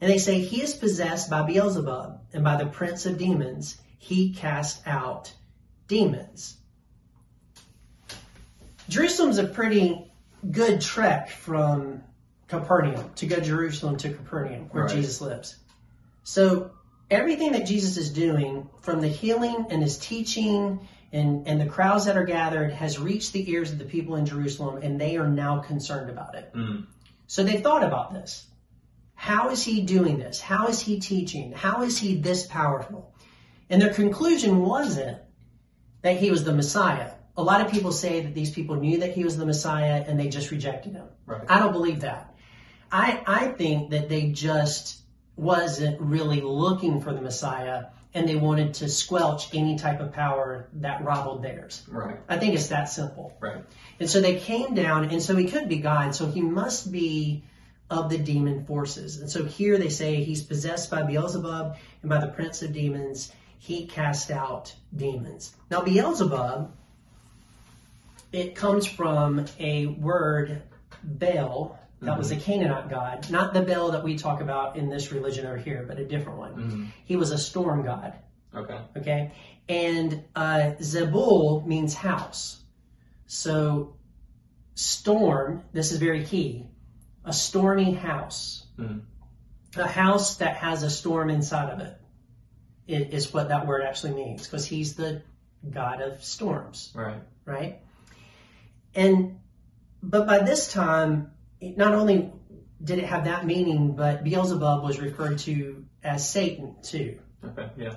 and 0.00 0.10
they 0.10 0.18
say, 0.18 0.40
He 0.40 0.62
is 0.62 0.74
possessed 0.74 1.30
by 1.30 1.42
Beelzebub 1.42 2.20
and 2.32 2.44
by 2.44 2.56
the 2.56 2.66
prince 2.66 3.06
of 3.06 3.18
demons. 3.18 3.76
He 3.98 4.32
casts 4.34 4.82
out 4.86 5.32
demons. 5.88 6.56
Jerusalem's 8.88 9.38
a 9.38 9.44
pretty 9.46 10.10
good 10.48 10.80
trek 10.80 11.30
from 11.30 12.02
Capernaum 12.48 13.10
to 13.16 13.26
go 13.26 13.40
Jerusalem 13.40 13.96
to 13.98 14.12
Capernaum, 14.12 14.68
where 14.70 14.84
Right. 14.84 14.94
Jesus 14.94 15.20
lives. 15.20 15.56
So 16.22 16.70
everything 17.10 17.52
that 17.52 17.66
Jesus 17.66 17.96
is 17.96 18.10
doing, 18.10 18.68
from 18.82 19.00
the 19.00 19.08
healing 19.08 19.66
and 19.70 19.82
his 19.82 19.96
teaching 19.98 20.86
and, 21.12 21.46
and 21.46 21.60
the 21.60 21.66
crowds 21.66 22.04
that 22.06 22.16
are 22.16 22.24
gathered, 22.24 22.72
has 22.72 22.98
reached 22.98 23.32
the 23.32 23.50
ears 23.50 23.72
of 23.72 23.78
the 23.78 23.84
people 23.84 24.16
in 24.16 24.26
Jerusalem, 24.26 24.82
and 24.82 25.00
they 25.00 25.16
are 25.16 25.28
now 25.28 25.60
concerned 25.60 26.10
about 26.10 26.34
it. 26.34 26.52
Mm. 26.54 26.86
So 27.26 27.42
they've 27.42 27.62
thought 27.62 27.84
about 27.84 28.12
this. 28.12 28.46
How 29.14 29.50
is 29.50 29.64
he 29.64 29.82
doing 29.82 30.18
this? 30.18 30.40
How 30.40 30.68
is 30.68 30.80
he 30.80 31.00
teaching? 31.00 31.52
How 31.52 31.82
is 31.82 31.98
he 31.98 32.16
this 32.16 32.46
powerful? 32.46 33.14
And 33.70 33.80
their 33.80 33.92
conclusion 33.92 34.60
wasn't 34.60 35.18
that 36.02 36.18
he 36.18 36.30
was 36.30 36.44
the 36.44 36.52
Messiah. 36.52 37.12
A 37.36 37.42
lot 37.42 37.60
of 37.60 37.70
people 37.70 37.92
say 37.92 38.20
that 38.20 38.34
these 38.34 38.50
people 38.50 38.76
knew 38.76 38.98
that 38.98 39.12
he 39.12 39.24
was 39.24 39.36
the 39.36 39.46
Messiah 39.46 40.04
and 40.06 40.18
they 40.20 40.28
just 40.28 40.50
rejected 40.50 40.92
him. 40.92 41.06
Right. 41.24 41.42
I 41.48 41.58
don't 41.58 41.72
believe 41.72 42.00
that. 42.00 42.34
I, 42.92 43.22
I 43.26 43.48
think 43.48 43.90
that 43.90 44.08
they 44.08 44.30
just 44.30 45.00
wasn't 45.36 46.00
really 46.00 46.40
looking 46.40 47.00
for 47.00 47.12
the 47.12 47.20
Messiah 47.20 47.86
and 48.16 48.26
they 48.26 48.36
wanted 48.36 48.72
to 48.72 48.88
squelch 48.88 49.54
any 49.54 49.76
type 49.76 50.00
of 50.00 50.10
power 50.12 50.68
that 50.72 51.04
rivaled 51.04 51.42
theirs. 51.42 51.82
Right. 51.86 52.18
I 52.28 52.38
think 52.38 52.54
it's 52.54 52.68
that 52.68 52.88
simple. 52.88 53.36
Right. 53.40 53.62
And 54.00 54.08
so 54.08 54.22
they 54.22 54.36
came 54.36 54.74
down, 54.74 55.10
and 55.10 55.22
so 55.22 55.36
he 55.36 55.46
could 55.46 55.68
be 55.68 55.76
God, 55.76 56.14
so 56.14 56.26
he 56.26 56.40
must 56.40 56.90
be 56.90 57.44
of 57.90 58.08
the 58.08 58.16
demon 58.16 58.64
forces. 58.64 59.20
And 59.20 59.30
so 59.30 59.44
here 59.44 59.76
they 59.76 59.90
say 59.90 60.24
he's 60.24 60.42
possessed 60.42 60.90
by 60.90 61.02
Beelzebub 61.02 61.76
and 62.00 62.08
by 62.08 62.18
the 62.18 62.28
prince 62.28 62.62
of 62.62 62.72
demons. 62.72 63.30
He 63.58 63.86
cast 63.86 64.30
out 64.30 64.74
demons. 64.96 65.54
Now, 65.70 65.82
Beelzebub, 65.82 66.72
it 68.32 68.54
comes 68.54 68.86
from 68.86 69.44
a 69.58 69.86
word, 69.86 70.62
Baal, 71.02 71.75
that 72.02 72.18
was 72.18 72.30
a 72.30 72.36
Canaanite 72.36 72.88
god, 72.90 73.30
not 73.30 73.54
the 73.54 73.62
Baal 73.62 73.92
that 73.92 74.04
we 74.04 74.16
talk 74.16 74.40
about 74.40 74.76
in 74.76 74.88
this 74.88 75.12
religion 75.12 75.46
over 75.46 75.56
here, 75.56 75.84
but 75.88 75.98
a 75.98 76.04
different 76.04 76.38
one. 76.38 76.52
hmm 76.52 76.84
He 77.04 77.16
was 77.16 77.30
a 77.30 77.38
storm 77.38 77.84
god. 77.84 78.14
Okay. 78.54 78.78
Okay. 78.96 79.32
And 79.68 80.24
uh, 80.34 80.72
Zebul 80.80 81.66
means 81.66 81.94
house. 81.94 82.62
So, 83.26 83.96
storm, 84.74 85.62
this 85.72 85.90
is 85.92 85.98
very 85.98 86.24
key. 86.24 86.66
A 87.24 87.32
stormy 87.32 87.92
house. 87.92 88.66
Mhm. 88.78 89.02
A 89.76 89.86
house 89.86 90.36
that 90.36 90.56
has 90.56 90.82
a 90.82 90.90
storm 90.90 91.28
inside 91.28 91.70
of 91.70 91.80
it 91.80 91.98
is 92.86 93.32
what 93.34 93.48
that 93.48 93.66
word 93.66 93.82
actually 93.82 94.14
means 94.14 94.44
because 94.44 94.64
he's 94.64 94.94
the 94.94 95.22
god 95.70 96.00
of 96.00 96.22
storms, 96.22 96.92
Right. 96.94 97.20
right? 97.44 97.80
And, 98.94 99.40
but 100.02 100.26
by 100.26 100.38
this 100.38 100.72
time, 100.72 101.32
it 101.60 101.76
not 101.76 101.94
only 101.94 102.32
did 102.82 102.98
it 102.98 103.04
have 103.04 103.24
that 103.24 103.46
meaning, 103.46 103.96
but 103.96 104.24
Beelzebub 104.24 104.82
was 104.82 104.98
referred 104.98 105.38
to 105.40 105.84
as 106.02 106.28
Satan 106.28 106.76
too. 106.82 107.18
Okay. 107.44 107.68
Yeah. 107.76 107.94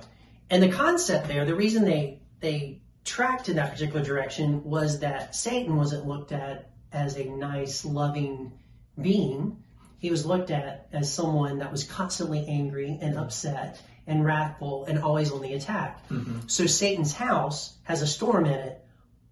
And 0.49 0.63
the 0.63 0.69
concept 0.69 1.27
there, 1.27 1.45
the 1.45 1.55
reason 1.55 1.85
they 1.85 2.21
they 2.39 2.81
tracked 3.03 3.49
in 3.49 3.55
that 3.57 3.71
particular 3.71 4.03
direction 4.03 4.63
was 4.63 4.99
that 4.99 5.35
Satan 5.35 5.75
wasn't 5.75 6.07
looked 6.07 6.31
at 6.31 6.71
as 6.91 7.17
a 7.17 7.25
nice, 7.25 7.85
loving 7.85 8.51
being. 8.99 9.63
He 9.99 10.09
was 10.09 10.25
looked 10.25 10.51
at 10.51 10.87
as 10.93 11.11
someone 11.11 11.59
that 11.59 11.71
was 11.71 11.83
constantly 11.83 12.45
angry 12.47 12.97
and 13.01 13.17
upset 13.17 13.81
and 14.07 14.25
wrathful 14.25 14.85
and 14.85 14.97
always 14.99 15.31
on 15.31 15.41
the 15.41 15.53
attack. 15.53 16.05
hmm 16.07 16.39
So 16.47 16.65
Satan's 16.65 17.13
house 17.13 17.77
has 17.83 18.01
a 18.01 18.07
storm 18.07 18.45
in 18.45 18.53
it 18.53 18.83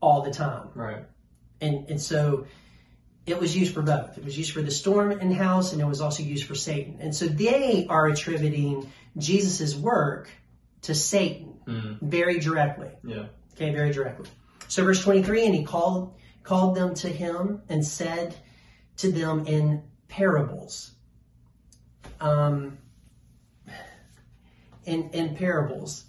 all 0.01 0.21
the 0.21 0.31
time. 0.31 0.69
Right. 0.75 1.03
And 1.61 1.89
and 1.89 2.01
so 2.01 2.45
it 3.27 3.37
was 3.39 3.55
used 3.55 3.73
for 3.73 3.81
both. 3.81 4.17
It 4.17 4.23
was 4.23 4.37
used 4.37 4.53
for 4.53 4.61
the 4.61 4.71
storm 4.71 5.11
in 5.11 5.31
house 5.31 5.73
and 5.73 5.81
it 5.81 5.85
was 5.85 5.99
also 5.99 6.23
used 6.23 6.45
for 6.45 6.55
Satan. 6.55 6.97
And 7.01 7.13
so 7.13 7.27
they 7.27 7.85
are 7.89 8.07
attributing 8.07 8.89
Jesus' 9.17 9.75
work 9.75 10.31
to 10.83 10.95
Satan 10.95 11.53
Mm. 11.67 12.01
very 12.01 12.39
directly. 12.39 12.87
Yeah. 13.03 13.25
Okay, 13.53 13.71
very 13.73 13.91
directly. 13.91 14.29
So 14.69 14.85
verse 14.85 15.03
23, 15.03 15.45
and 15.45 15.53
he 15.53 15.63
called 15.65 16.13
called 16.43 16.75
them 16.75 16.93
to 16.95 17.09
him 17.09 17.61
and 17.67 17.85
said 17.85 18.33
to 18.97 19.11
them 19.11 19.45
in 19.47 19.83
parables. 20.07 20.93
Um 22.21 22.77
in 24.85 25.09
in 25.09 25.35
parables. 25.35 26.05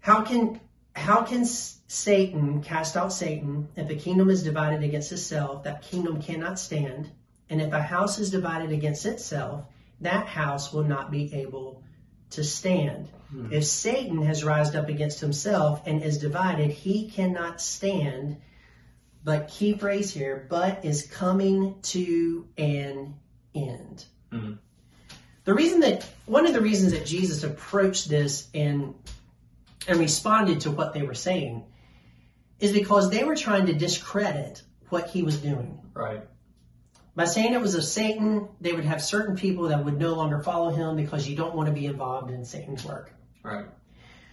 How 0.00 0.22
can 0.22 0.60
how 0.94 1.22
can 1.22 1.44
Satan 1.44 2.62
cast 2.62 2.96
out 2.96 3.12
Satan 3.12 3.68
if 3.76 3.90
a 3.90 3.94
kingdom 3.94 4.30
is 4.30 4.42
divided 4.42 4.82
against 4.82 5.12
itself 5.12 5.64
that 5.64 5.82
kingdom 5.82 6.22
cannot 6.22 6.58
stand 6.58 7.10
and 7.50 7.60
if 7.60 7.72
a 7.72 7.82
house 7.82 8.18
is 8.18 8.30
divided 8.30 8.70
against 8.70 9.04
itself 9.06 9.64
that 10.00 10.26
house 10.26 10.72
will 10.72 10.84
not 10.84 11.10
be 11.10 11.34
able 11.34 11.82
to 12.30 12.42
stand 12.42 13.08
if 13.50 13.64
Satan 13.64 14.22
has 14.22 14.44
rised 14.44 14.76
up 14.76 14.88
against 14.88 15.20
himself 15.20 15.82
and 15.86 16.02
is 16.02 16.18
divided, 16.18 16.70
he 16.70 17.08
cannot 17.08 17.60
stand. 17.60 18.36
But 19.24 19.48
key 19.48 19.74
phrase 19.74 20.12
here, 20.12 20.46
but 20.48 20.84
is 20.84 21.06
coming 21.06 21.76
to 21.82 22.46
an 22.58 23.14
end. 23.54 24.04
Mhm. 24.30 24.58
The 25.44 25.54
reason 25.54 25.80
that 25.80 26.04
one 26.26 26.46
of 26.46 26.52
the 26.52 26.60
reasons 26.60 26.92
that 26.92 27.06
Jesus 27.06 27.42
approached 27.42 28.08
this 28.08 28.48
and 28.54 28.94
and 29.86 29.98
responded 29.98 30.60
to 30.60 30.70
what 30.70 30.94
they 30.94 31.02
were 31.02 31.14
saying 31.14 31.64
is 32.60 32.72
because 32.72 33.10
they 33.10 33.24
were 33.24 33.36
trying 33.36 33.66
to 33.66 33.74
discredit 33.74 34.62
what 34.88 35.08
he 35.08 35.22
was 35.22 35.38
doing. 35.38 35.80
Right. 35.92 36.22
By 37.16 37.26
saying 37.26 37.52
it 37.52 37.60
was 37.60 37.74
of 37.74 37.84
Satan, 37.84 38.48
they 38.60 38.72
would 38.72 38.84
have 38.84 39.02
certain 39.02 39.36
people 39.36 39.68
that 39.68 39.84
would 39.84 39.98
no 39.98 40.14
longer 40.14 40.42
follow 40.42 40.70
him 40.70 40.96
because 40.96 41.28
you 41.28 41.36
don't 41.36 41.54
want 41.54 41.68
to 41.68 41.72
be 41.72 41.86
involved 41.86 42.30
in 42.30 42.44
Satan's 42.44 42.84
work. 42.84 43.12
Right. 43.42 43.66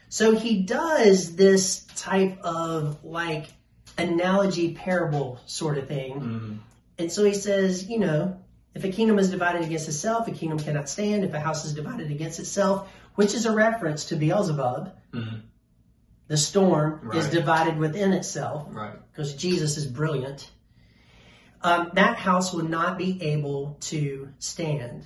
So 0.10 0.36
he 0.36 0.64
does 0.64 1.36
this 1.36 1.86
type 1.96 2.40
of 2.42 3.04
like 3.04 3.48
analogy 3.98 4.74
parable 4.74 5.40
sort 5.46 5.78
of 5.78 5.88
thing. 5.88 6.14
Mm. 6.20 6.58
And 6.98 7.12
so 7.12 7.24
he 7.24 7.34
says, 7.34 7.88
you 7.88 8.00
know, 8.00 8.41
if 8.74 8.84
a 8.84 8.90
kingdom 8.90 9.20
is 9.20 9.30
divided 9.30 9.64
against 9.64 9.88
itself, 9.88 10.28
a 10.28 10.32
kingdom 10.32 10.60
cannot 10.60 10.88
stand. 10.90 11.24
If 11.24 11.34
a 11.34 11.40
house 11.40 11.66
is 11.66 11.74
divided 11.74 12.10
against 12.12 12.40
itself, 12.40 12.90
which 13.16 13.34
is 13.34 13.46
a 13.46 13.52
reference 13.52 14.06
to 14.06 14.16
Beelzebub, 14.16 14.94
Mhm. 15.14 15.42
the 16.28 16.38
storm 16.38 17.12
is 17.14 17.28
divided 17.30 17.78
within 17.78 18.14
itself 18.14 18.68
Right. 18.70 18.94
because 19.12 19.34
Jesus 19.36 19.78
is 19.78 19.86
brilliant. 19.86 20.50
Um, 21.62 21.92
that 21.94 22.16
house 22.18 22.54
will 22.54 22.64
not 22.68 22.98
be 22.98 23.22
able 23.22 23.78
to 23.82 24.30
stand. 24.40 25.04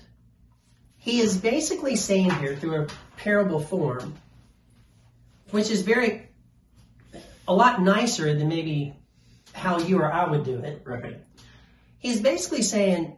He 0.98 1.20
is 1.20 1.38
basically 1.38 1.96
saying 1.96 2.32
here 2.36 2.56
through 2.56 2.84
a 2.84 2.88
parable 3.18 3.60
form, 3.60 4.16
which 5.52 5.70
is 5.70 5.82
very, 5.82 6.30
a 7.48 7.54
lot 7.54 7.82
nicer 7.82 8.34
than 8.34 8.48
maybe 8.48 8.96
how 9.54 9.80
you 9.80 10.00
or 10.00 10.12
I 10.12 10.30
would 10.30 10.44
do 10.46 10.60
it. 10.60 10.82
Right. 10.86 11.20
He's 11.98 12.22
basically 12.22 12.62
saying 12.62 13.18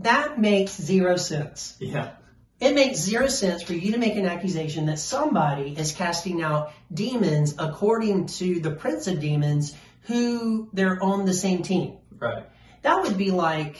that 0.00 0.38
makes 0.38 0.72
zero 0.72 1.16
sense. 1.16 1.76
Yeah. 1.80 2.12
It 2.60 2.74
makes 2.74 2.98
zero 2.98 3.28
sense 3.28 3.62
for 3.62 3.72
you 3.72 3.92
to 3.92 3.98
make 3.98 4.16
an 4.16 4.26
accusation 4.26 4.86
that 4.86 4.98
somebody 4.98 5.76
is 5.78 5.92
casting 5.92 6.42
out 6.42 6.72
demons 6.92 7.54
according 7.58 8.26
to 8.26 8.60
the 8.60 8.72
prince 8.72 9.06
of 9.06 9.20
demons 9.20 9.74
who 10.02 10.68
they're 10.72 11.00
on 11.02 11.24
the 11.24 11.34
same 11.34 11.62
team. 11.62 11.98
Right. 12.18 12.44
That 12.82 13.02
would 13.02 13.16
be 13.16 13.30
like, 13.30 13.76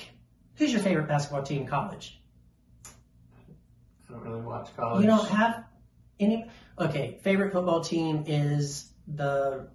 who's 0.56 0.72
your 0.72 0.80
favorite 0.80 1.08
basketball 1.08 1.42
team 1.42 1.62
in 1.62 1.66
college? 1.66 2.20
I 4.08 4.12
don't 4.12 4.22
really 4.22 4.42
watch 4.42 4.68
college. 4.76 5.02
You 5.02 5.10
don't 5.10 5.28
have 5.28 5.64
any. 6.20 6.48
Okay, 6.78 7.18
favorite 7.22 7.52
football 7.52 7.82
team 7.82 8.24
is 8.26 8.92
the 9.08 9.68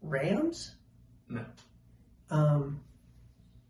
Rams. 0.00 0.74
No. 1.28 1.44
Um, 2.30 2.80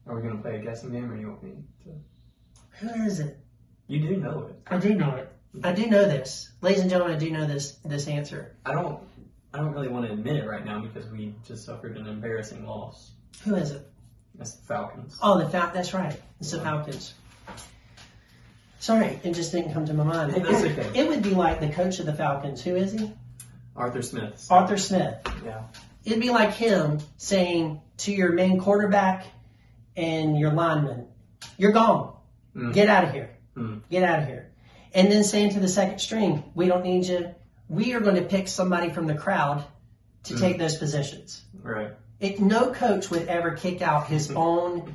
Are 0.07 0.17
we 0.17 0.23
gonna 0.23 0.41
play 0.41 0.57
a 0.57 0.63
guessing 0.63 0.91
game, 0.91 1.11
or 1.11 1.17
you 1.17 1.29
want 1.29 1.43
me 1.43 1.53
to? 1.85 1.91
who 2.79 3.05
is 3.05 3.21
it? 3.21 3.39
You 3.87 4.01
do 4.01 4.17
know 4.17 4.49
it. 4.49 4.57
I 4.67 4.79
do 4.79 4.95
know 4.95 5.15
it. 5.17 5.29
I 5.63 5.73
do 5.73 5.87
know 5.87 6.05
this, 6.05 6.51
ladies 6.61 6.81
and 6.81 6.91
gentlemen. 6.91 7.17
I 7.17 7.19
do 7.19 7.31
know 7.31 7.47
this 7.47 7.73
this 7.85 8.09
answer. 8.09 8.57
I 8.65 8.73
don't. 8.73 9.01
I 9.55 9.59
don't 9.59 9.73
really 9.73 9.89
want 9.89 10.07
to 10.07 10.13
admit 10.13 10.37
it 10.37 10.47
right 10.49 10.65
now 10.65 10.81
because 10.81 11.07
we 11.11 11.35
just 11.47 11.67
suffered 11.67 11.99
an 11.99 12.07
embarrassing 12.07 12.65
loss. 12.67 13.13
Who 13.45 13.55
is 13.55 13.71
it? 13.71 13.87
That's 14.35 14.53
the 14.55 14.65
Falcons. 14.67 15.19
Oh, 15.23 15.39
the 15.39 15.49
Fal- 15.49 15.71
That's 15.75 15.93
right. 15.93 16.19
It's 16.41 16.53
the 16.53 16.61
Falcons. 16.61 17.13
Sorry, 18.81 19.21
it 19.23 19.35
just 19.35 19.53
didn't 19.53 19.75
come 19.75 19.85
to 19.87 19.95
my 19.95 20.05
mind. 20.05 20.33
That's 20.35 20.65
okay. 20.65 20.91
It 20.99 21.09
would 21.09 21.23
be 21.23 21.35
like 21.35 21.61
the 21.61 21.69
coach 21.69 22.01
of 22.01 22.07
the 22.07 22.15
Falcons. 22.15 22.63
Who 22.63 22.75
is 22.75 22.93
he? 22.93 23.13
Arthur 23.77 24.03
Smith. 24.03 24.47
Arthur 24.51 24.77
Smith. 24.77 25.19
Yeah. 25.45 25.63
It'd 26.05 26.21
be 26.21 26.31
like 26.31 26.53
him 26.55 26.99
saying 27.17 27.81
to 27.99 28.13
your 28.13 28.33
main 28.33 28.59
quarterback 28.59 29.27
and 29.97 30.39
your 30.39 30.53
lineman, 30.53 31.07
"You're 31.59 31.73
gone. 31.73 32.15
Mm. 32.57 32.73
Get 32.73 32.89
out 32.89 33.05
of 33.05 33.13
here. 33.13 33.31
Mm. 33.57 33.83
Get 33.91 34.03
out 34.03 34.21
of 34.21 34.27
here." 34.29 34.51
And 34.95 35.11
then 35.11 35.25
saying 35.25 35.51
to 35.55 35.61
the 35.61 35.69
second 35.69 35.99
string, 36.01 36.45
"We 36.55 36.67
don't 36.67 36.85
need 36.85 37.07
you. 37.07 37.35
We 37.69 37.95
are 37.95 38.01
going 38.01 38.17
to 38.17 38.23
pick 38.23 38.49
somebody 38.49 38.91
from 38.91 39.07
the 39.07 39.15
crowd 39.15 39.65
to 40.25 40.35
Mm. 40.35 40.41
take 40.41 40.59
those 40.59 40.77
positions." 40.77 41.43
Right. 41.63 41.93
It, 42.21 42.41
no 42.41 42.73
coach 42.73 43.11
would 43.11 43.27
ever 43.29 43.53
kick 43.53 43.83
out 43.83 44.07
his 44.07 44.31
own 44.37 44.95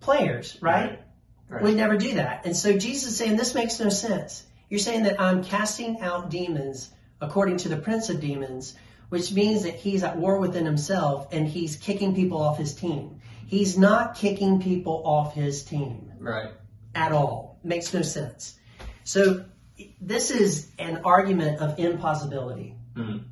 players, 0.00 0.58
right? 0.60 1.00
Right. 1.48 1.62
Would 1.62 1.76
never 1.76 1.96
do 1.96 2.14
that. 2.14 2.46
And 2.46 2.56
so 2.56 2.76
Jesus 2.76 3.10
is 3.12 3.16
saying 3.16 3.36
this 3.36 3.54
makes 3.54 3.78
no 3.80 3.88
sense. 3.88 4.44
You're 4.68 4.80
saying 4.80 5.04
that 5.04 5.20
I'm 5.20 5.44
casting 5.44 6.00
out 6.00 6.30
demons 6.30 6.90
according 7.20 7.58
to 7.58 7.68
the 7.68 7.76
prince 7.76 8.08
of 8.08 8.20
demons, 8.20 8.74
which 9.08 9.32
means 9.32 9.62
that 9.64 9.74
he's 9.74 10.02
at 10.02 10.16
war 10.16 10.38
within 10.38 10.64
himself 10.64 11.28
and 11.32 11.46
he's 11.46 11.76
kicking 11.76 12.14
people 12.14 12.40
off 12.42 12.58
his 12.58 12.74
team. 12.74 13.20
He's 13.54 13.78
not 13.78 14.16
kicking 14.16 14.60
people 14.60 15.02
off 15.06 15.32
his 15.34 15.64
team 15.64 16.10
Right. 16.18 16.50
at 16.94 17.12
all. 17.12 17.60
Makes 17.62 17.94
no 17.94 18.02
sense. 18.02 18.58
So 19.04 19.44
this 20.00 20.32
is 20.32 20.72
an 20.78 21.02
argument 21.04 21.60
of 21.60 21.78
impossibility. 21.78 22.74
Mm. 22.94 23.22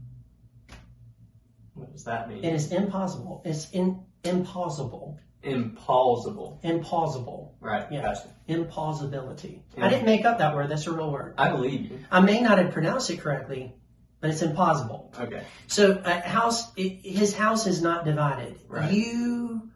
What 1.75 1.91
does 1.93 2.05
that 2.05 2.29
mean? 2.29 2.45
It 2.45 2.55
is 2.55 2.71
impossible. 2.71 3.43
It's 3.45 3.69
in, 3.71 4.01
impossible. 4.23 5.19
Implausible. 5.43 6.63
Implausible. 6.63 7.51
Right. 7.61 7.87
Yeah. 7.91 8.03
Gotcha. 8.03 8.29
Implausibility. 8.49 9.63
Yeah. 9.77 9.87
I 9.87 9.89
didn't 9.89 10.07
make 10.07 10.25
up 10.25 10.39
that 10.39 10.55
word. 10.55 10.69
That's 10.71 10.87
a 10.87 10.93
real 10.93 11.11
word. 11.11 11.35
I 11.37 11.51
believe 11.51 11.91
you. 11.91 11.99
I 12.13 12.21
may 12.21 12.41
not 12.41 12.59
have 12.59 12.71
pronounced 12.73 13.11
it 13.11 13.19
correctly, 13.19 13.75
but 14.21 14.31
it's 14.31 14.43
impossible. 14.43 15.13
Okay. 15.19 15.43
So 15.67 16.01
a 16.05 16.21
house, 16.21 16.71
i- 16.79 17.01
his 17.03 17.35
house 17.35 17.67
is 17.67 17.83
not 17.83 18.05
divided. 18.05 18.57
Right. 18.69 18.93
You, 18.93 19.69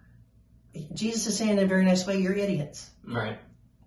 Jesus 0.93 1.27
is 1.27 1.37
saying 1.37 1.51
in 1.51 1.59
a 1.59 1.67
very 1.67 1.85
nice 1.85 2.07
way, 2.07 2.19
you're 2.19 2.35
idiots. 2.35 2.91
Right. 3.07 3.39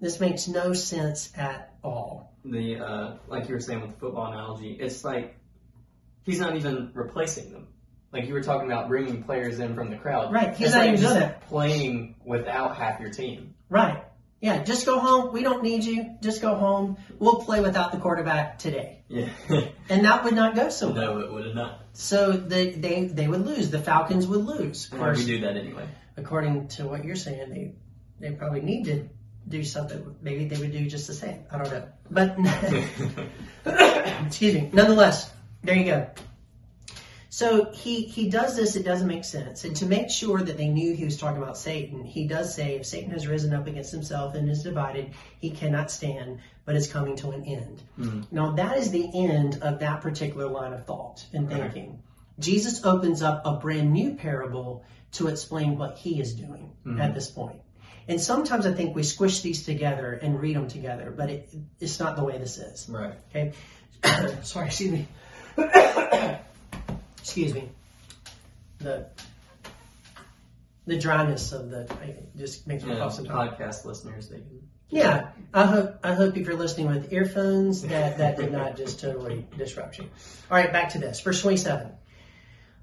This 0.02 0.20
makes 0.20 0.48
no 0.48 0.74
sense 0.74 1.32
at 1.36 1.74
all. 1.84 2.34
The 2.46 2.80
uh, 2.80 3.14
like 3.28 3.48
you 3.50 3.54
were 3.54 3.60
saying 3.60 3.82
with 3.82 3.92
the 3.92 3.98
football 3.98 4.32
analogy, 4.32 4.78
it's 4.80 5.04
like 5.04 5.38
he's 6.24 6.40
not 6.40 6.56
even 6.56 6.92
replacing 6.94 7.52
them. 7.52 7.68
Like 8.12 8.26
you 8.26 8.34
were 8.34 8.42
talking 8.42 8.72
about 8.72 8.88
bringing 8.88 9.24
players 9.24 9.60
in 9.60 9.76
from 9.76 9.90
the 9.90 9.98
crowd. 9.98 10.34
Right, 10.34 10.56
he's 10.56 10.68
It's 10.68 10.76
not 10.76 10.80
like 10.82 10.88
even 10.90 11.02
just 11.02 11.14
doing 11.14 11.28
that. 11.28 11.48
Playing 11.48 12.16
without 12.26 12.76
half 12.76 13.00
your 13.00 13.12
team. 13.12 13.56
Right. 13.70 14.04
Yeah, 14.42 14.64
just 14.64 14.86
go 14.86 15.00
home. 15.00 15.34
We 15.34 15.44
don't 15.44 15.64
need 15.64 15.84
you. 15.84 16.16
Just 16.22 16.42
go 16.42 16.56
home. 16.56 16.98
We'll 17.20 17.42
play 17.42 17.60
without 17.60 17.92
the 17.92 17.98
quarterback 17.98 18.58
today. 18.60 19.04
Yeah. 19.08 19.30
And 19.92 20.06
that 20.06 20.24
would 20.24 20.36
not 20.36 20.56
go 20.56 20.70
so 20.70 20.92
well. 20.92 21.16
no, 21.16 21.20
it 21.22 21.34
would 21.34 21.56
not. 21.56 21.82
So 21.94 22.32
they, 22.32 22.70
they, 22.74 23.06
they 23.06 23.28
would 23.28 23.44
lose. 23.44 23.72
The 23.72 23.80
Falcons 23.80 24.28
would 24.28 24.46
lose. 24.46 24.86
Of 24.92 25.00
course, 25.00 25.18
we 25.18 25.26
do 25.26 25.42
that 25.42 25.58
anyway. 25.58 25.88
According 26.20 26.68
to 26.70 26.88
what 26.88 27.04
you're 27.06 27.16
saying, 27.16 27.50
they 27.50 27.74
they 28.20 28.36
probably 28.36 28.62
need 28.62 28.86
to 28.86 29.08
do 29.48 29.64
something. 29.64 30.16
Maybe 30.22 30.48
they 30.48 30.58
would 30.58 30.72
do 30.72 30.88
just 30.88 31.08
the 31.08 31.14
same. 31.14 31.44
I 31.52 31.58
don't 31.58 31.72
know. 31.72 31.88
But 32.12 32.38
excuse 34.26 34.54
me. 34.54 34.70
Nonetheless, 34.74 35.32
there 35.64 35.76
you 35.76 35.86
go. 35.86 36.08
So 37.32 37.72
he 37.72 38.02
he 38.02 38.30
does 38.30 38.56
this. 38.56 38.76
It 38.76 38.84
doesn't 38.84 39.08
make 39.08 39.24
sense. 39.24 39.64
And 39.64 39.76
to 39.78 39.86
make 39.86 40.10
sure 40.10 40.40
that 40.42 40.58
they 40.58 40.68
knew 40.68 40.96
he 40.96 41.06
was 41.06 41.18
talking 41.18 41.42
about 41.42 41.58
Satan, 41.58 42.04
he 42.04 42.28
does 42.28 42.54
say, 42.54 42.76
"If 42.76 42.86
Satan 42.86 43.12
has 43.12 43.28
risen 43.28 43.54
up 43.54 43.68
against 43.68 43.92
himself 43.92 44.36
and 44.36 44.50
is 44.50 44.64
divided, 44.64 45.12
he 45.40 45.52
cannot 45.52 45.92
stand, 45.92 46.40
but 46.66 46.76
is 46.76 46.92
coming 46.92 47.16
to 47.18 47.30
an 47.32 47.44
end." 47.46 47.82
Mhm. 48.00 48.26
Now 48.32 48.52
that 48.54 48.78
is 48.78 48.92
the 48.92 49.10
end 49.14 49.60
of 49.62 49.80
that 49.80 50.02
particular 50.02 50.48
line 50.48 50.74
of 50.74 50.86
thought 50.86 51.26
and 51.32 51.48
Right. 51.48 51.62
thinking. 51.72 52.02
Jesus 52.40 52.84
opens 52.86 53.22
up 53.22 53.42
a 53.46 53.54
brand 53.58 53.92
new 53.94 54.16
parable 54.16 54.84
to 55.14 55.28
explain 55.28 55.78
what 55.78 55.98
he 55.98 56.20
is 56.22 56.34
doing 56.36 56.72
Mhm. 56.86 57.00
at 57.02 57.14
this 57.14 57.30
point. 57.30 57.60
And 58.08 58.20
sometimes 58.20 58.66
I 58.66 58.74
think 58.74 58.96
we 58.96 59.04
squish 59.04 59.42
these 59.42 59.64
together 59.66 60.14
and 60.14 60.40
read 60.42 60.56
them 60.56 60.68
together, 60.68 61.14
but 61.16 61.30
it, 61.30 61.50
it's 61.80 62.00
not 62.00 62.16
the 62.16 62.24
way 62.24 62.38
this 62.38 62.58
is. 62.58 62.88
Right. 62.90 63.14
Okay. 63.30 63.54
Sorry, 64.44 64.68
excuse 64.68 64.92
me. 64.92 65.08
excuse 67.20 67.54
me. 67.54 67.70
The 68.80 69.08
the 70.88 70.98
dryness 70.98 71.52
of 71.52 71.70
the 71.70 71.88
just 72.36 72.66
makes 72.66 72.84
me 72.84 72.94
Yeah, 72.94 73.00
cough 73.00 73.14
sometimes. 73.14 73.52
podcast 73.52 73.86
listeners, 73.86 74.30
they 74.30 74.38
can. 74.38 74.62
Yeah, 74.90 75.30
I 75.54 75.66
hope 75.66 76.00
I 76.04 76.14
hope 76.14 76.36
if 76.36 76.48
you're 76.48 76.58
listening 76.58 76.88
with 76.88 77.14
earphones 77.14 77.84
that 77.84 78.18
that 78.18 78.38
did 78.38 78.52
not 78.52 78.76
just 78.78 79.00
totally 79.00 79.46
disrupt 79.56 80.00
you. 80.00 80.06
All 80.50 80.58
right, 80.58 80.72
back 80.72 80.90
to 80.94 81.00
this. 81.00 81.20
Verse 81.22 81.42
27. 81.42 81.92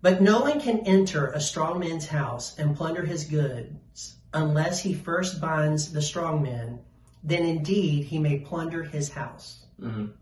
But 0.03 0.21
no 0.21 0.41
one 0.41 0.61
can 0.61 0.81
enter 0.81 1.29
a 1.29 1.41
strong 1.41 1.81
man's 1.81 2.07
house 2.07 2.59
and 2.59 2.77
plunder 2.77 3.05
his 3.05 3.25
goods 3.25 4.17
unless 4.33 4.81
he 4.81 4.95
first 4.95 5.41
binds 5.41 5.93
the 5.93 6.03
strong 6.03 6.43
man. 6.43 6.81
Then 7.25 7.45
indeed 7.45 8.05
he 8.05 8.19
may 8.19 8.39
plunder 8.39 8.83
his 8.85 9.09
house. 9.09 9.65
Mhm. 9.81 10.13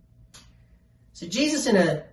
So 1.12 1.26
Jesus, 1.26 1.66
in 1.66 1.76
a 1.76 2.04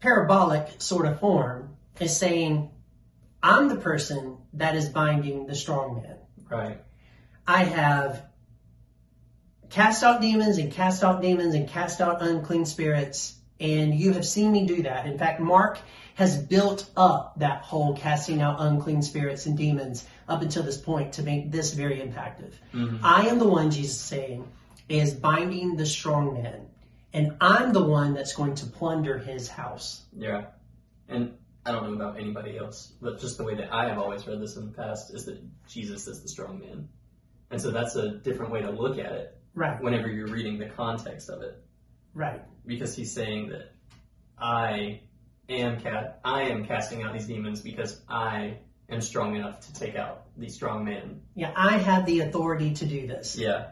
parabolic 0.00 0.80
sort 0.80 1.06
of 1.06 1.20
form, 1.20 1.76
is 2.00 2.16
saying, 2.16 2.70
"I'm 3.42 3.68
the 3.68 3.76
person 3.76 4.38
that 4.54 4.74
is 4.74 4.88
binding 4.88 5.46
the 5.46 5.54
strong 5.54 6.02
man." 6.02 6.16
Right. 6.48 6.82
I 7.46 7.64
have 7.64 8.24
cast 9.68 10.02
out 10.02 10.20
demons 10.20 10.58
and 10.58 10.72
cast 10.72 11.04
out 11.04 11.22
demons 11.22 11.54
and 11.54 11.68
cast 11.68 12.00
out 12.00 12.22
unclean 12.22 12.66
spirits, 12.66 13.34
and 13.60 13.94
you 13.94 14.12
have 14.12 14.26
seen 14.26 14.52
me 14.52 14.66
do 14.66 14.82
that. 14.82 15.06
In 15.06 15.18
fact, 15.18 15.40
Mark 15.40 15.78
has 16.14 16.36
built 16.36 16.88
up 16.96 17.38
that 17.38 17.62
whole 17.62 17.94
casting 17.96 18.40
out 18.40 18.56
unclean 18.58 19.02
spirits 19.02 19.46
and 19.46 19.56
demons 19.56 20.06
up 20.28 20.42
until 20.42 20.62
this 20.62 20.78
point 20.78 21.14
to 21.14 21.22
make 21.22 21.50
this 21.50 21.74
very 21.74 21.98
impactful. 21.98 22.52
Mhm. 22.72 23.00
I 23.02 23.28
am 23.28 23.38
the 23.38 23.48
one, 23.48 23.70
Jesus 23.70 23.96
is 23.96 24.00
saying, 24.00 24.48
is 24.88 25.14
binding 25.14 25.76
the 25.76 25.86
strong 25.86 26.34
man, 26.34 26.66
and 27.12 27.36
I'm 27.40 27.72
the 27.72 27.84
one 27.84 28.14
that's 28.14 28.34
going 28.34 28.54
to 28.56 28.66
plunder 28.66 29.18
his 29.18 29.48
house. 29.48 30.04
Yeah. 30.16 30.46
And 31.08 31.34
I 31.64 31.72
don't 31.72 31.84
know 31.84 31.94
about 31.94 32.18
anybody 32.18 32.56
else, 32.56 32.92
but 33.00 33.18
just 33.20 33.38
the 33.38 33.44
way 33.44 33.54
that 33.56 33.72
I 33.72 33.88
have 33.88 33.98
always 33.98 34.26
read 34.26 34.40
this 34.40 34.56
in 34.56 34.66
the 34.66 34.72
past 34.72 35.12
is 35.12 35.24
that 35.26 35.38
Jesus 35.68 36.06
is 36.06 36.22
the 36.22 36.28
strong 36.28 36.60
man. 36.60 36.88
And 37.50 37.60
so 37.60 37.70
that's 37.70 37.96
a 37.96 38.10
different 38.10 38.52
way 38.52 38.62
to 38.62 38.70
look 38.70 38.98
at 38.98 39.12
it 39.12 39.38
Right, 39.54 39.80
whenever 39.82 40.08
you're 40.08 40.28
reading 40.28 40.58
the 40.58 40.66
context 40.66 41.28
of 41.28 41.42
it. 41.42 41.62
Right. 42.16 42.40
because 42.64 42.96
he's 42.96 43.12
saying 43.12 43.50
that 43.50 43.72
I 44.38 45.00
am 45.50 45.78
cat 45.80 46.18
I 46.24 46.44
am 46.44 46.64
casting 46.64 47.02
out 47.02 47.12
these 47.12 47.26
demons 47.26 47.60
because 47.60 48.00
I 48.08 48.56
am 48.88 49.02
strong 49.02 49.36
enough 49.36 49.60
to 49.66 49.74
take 49.74 49.96
out 49.96 50.24
these 50.36 50.54
strong 50.54 50.84
men. 50.84 51.20
Yeah, 51.34 51.52
I 51.54 51.76
have 51.76 52.06
the 52.06 52.20
authority 52.20 52.72
to 52.74 52.86
do 52.86 53.06
this. 53.06 53.36
Yeah. 53.36 53.68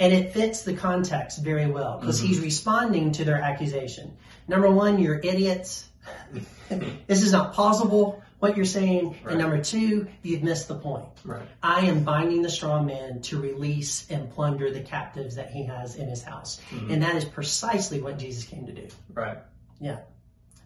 And 0.00 0.12
it 0.12 0.32
fits 0.32 0.62
the 0.62 0.74
context 0.74 1.42
very 1.42 1.66
well 1.66 1.98
because 1.98 2.18
mm-hmm. 2.18 2.28
he's 2.28 2.40
responding 2.40 3.12
to 3.12 3.24
their 3.24 3.40
accusation. 3.40 4.16
Number 4.48 4.70
one, 4.70 4.98
you're 4.98 5.18
idiots. 5.18 5.88
this 6.68 7.22
is 7.22 7.32
not 7.32 7.54
plausible, 7.54 8.22
what 8.38 8.56
you're 8.56 8.66
saying. 8.66 9.16
Right. 9.22 9.32
And 9.32 9.38
number 9.38 9.62
two, 9.62 10.08
you've 10.22 10.42
missed 10.42 10.68
the 10.68 10.76
point. 10.76 11.06
Right. 11.24 11.42
I 11.62 11.86
am 11.86 12.04
binding 12.04 12.42
the 12.42 12.50
strong 12.50 12.86
man 12.86 13.20
to 13.22 13.40
release 13.40 14.08
and 14.10 14.30
plunder 14.30 14.72
the 14.72 14.80
captives 14.80 15.36
that 15.36 15.50
he 15.50 15.64
has 15.64 15.96
in 15.96 16.08
his 16.08 16.22
house. 16.22 16.60
And 16.88 17.02
that 17.02 17.16
is 17.16 17.24
precisely 17.24 18.00
what 18.00 18.18
Jesus 18.18 18.44
came 18.44 18.66
to 18.66 18.72
do. 18.72 18.86
Right. 19.12 19.38
Yeah. 19.80 20.00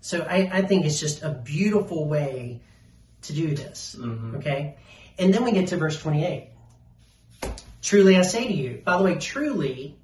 So 0.00 0.26
I, 0.28 0.50
I 0.52 0.62
think 0.62 0.84
it's 0.84 1.00
just 1.00 1.22
a 1.22 1.30
beautiful 1.30 2.08
way 2.08 2.60
to 3.22 3.32
do 3.32 3.54
this. 3.54 3.96
hmm 3.98 4.36
Okay? 4.36 4.76
And 5.18 5.32
then 5.32 5.44
we 5.44 5.52
get 5.52 5.68
to 5.68 5.76
verse 5.76 6.00
28. 6.00 6.48
Truly 7.82 8.16
I 8.16 8.22
say 8.22 8.46
to 8.46 8.52
you. 8.52 8.82
By 8.84 8.98
the 8.98 9.04
way, 9.04 9.14
truly 9.16 9.96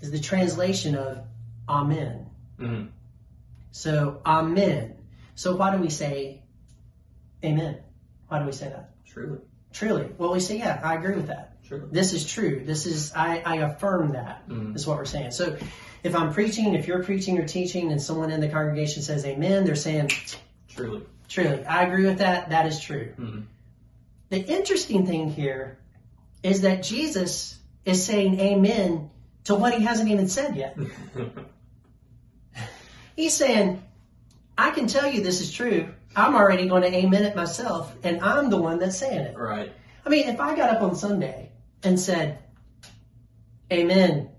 is 0.00 0.10
the 0.10 0.20
translation 0.20 0.94
of 0.94 1.24
Amen. 1.68 2.26
hmm 2.58 2.84
So, 3.72 4.20
Amen. 4.24 4.94
So, 5.34 5.56
why 5.56 5.74
do 5.74 5.82
we 5.82 5.90
say 5.90 6.42
Amen? 7.44 7.78
Why 8.28 8.38
do 8.40 8.46
we 8.46 8.52
say 8.52 8.68
that? 8.68 8.90
Truly. 9.06 9.38
Truly. 9.72 10.08
Well, 10.18 10.32
we 10.32 10.40
say, 10.40 10.58
yeah, 10.58 10.80
I 10.82 10.94
agree 10.94 11.14
with 11.14 11.28
that. 11.28 11.62
Truly. 11.66 11.86
This 11.90 12.12
is 12.12 12.26
true. 12.30 12.62
This 12.64 12.86
is, 12.86 13.12
I, 13.14 13.42
I 13.44 13.56
affirm 13.56 14.12
that, 14.12 14.48
Mhm. 14.48 14.74
is 14.76 14.86
what 14.86 14.96
we're 14.96 15.04
saying. 15.04 15.32
So, 15.32 15.56
if 16.02 16.14
I'm 16.14 16.32
preaching, 16.32 16.74
if 16.74 16.86
you're 16.86 17.02
preaching 17.02 17.38
or 17.38 17.46
teaching, 17.46 17.90
and 17.92 18.00
someone 18.00 18.30
in 18.30 18.40
the 18.40 18.48
congregation 18.48 19.02
says 19.02 19.24
Amen, 19.26 19.64
they're 19.64 19.74
saying, 19.74 20.10
Truly. 20.68 21.02
truly, 21.28 21.64
I 21.64 21.82
agree 21.82 22.06
with 22.06 22.18
that. 22.18 22.50
That 22.50 22.66
is 22.66 22.80
true. 22.80 23.12
hmm 23.16 23.40
The 24.28 24.38
interesting 24.40 25.06
thing 25.06 25.30
here 25.30 25.78
is 26.42 26.60
that 26.62 26.82
Jesus 26.84 27.58
is 27.84 28.04
saying 28.04 28.38
amen 28.40 29.10
to 29.44 29.54
what 29.56 29.74
he 29.74 29.84
hasn't 29.84 30.08
even 30.10 30.28
said 30.28 30.56
yet. 30.56 30.76
He's 33.16 33.34
saying, 33.34 33.82
I 34.58 34.70
can 34.70 34.86
tell 34.86 35.10
you 35.10 35.22
this 35.22 35.40
is 35.40 35.50
true. 35.52 35.88
I'm 36.16 36.34
already 36.34 36.66
going 36.66 36.82
to 36.82 36.94
amen 36.94 37.24
it 37.24 37.36
myself, 37.36 37.94
and 38.02 38.20
I'm 38.22 38.48
the 38.48 38.56
one 38.56 38.78
that's 38.78 38.96
saying 38.98 39.20
it. 39.20 39.36
right. 39.36 39.70
I 40.04 40.08
mean, 40.08 40.28
if 40.28 40.40
I 40.40 40.56
got 40.56 40.70
up 40.70 40.82
on 40.82 40.94
Sunday 40.96 41.50
and 41.82 41.98
said, 42.00 42.38
Amen, 43.72 44.30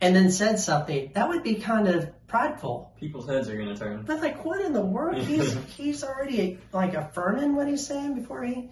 and 0.00 0.14
then 0.14 0.30
said 0.30 0.58
something, 0.58 1.12
that 1.14 1.28
would 1.28 1.42
be 1.42 1.54
kind 1.54 1.88
of 1.88 2.10
prideful. 2.26 2.92
People's 2.98 3.28
heads 3.28 3.48
are 3.48 3.56
gonna 3.56 3.76
turn. 3.76 4.02
But 4.04 4.20
like, 4.20 4.44
what 4.44 4.60
in 4.60 4.72
the 4.72 4.84
world? 4.84 5.16
He's 5.18 5.54
he's 5.76 6.04
already 6.04 6.58
like 6.72 6.94
affirming 6.94 7.54
what 7.54 7.68
he's 7.68 7.86
saying 7.86 8.14
before 8.14 8.42
he 8.44 8.68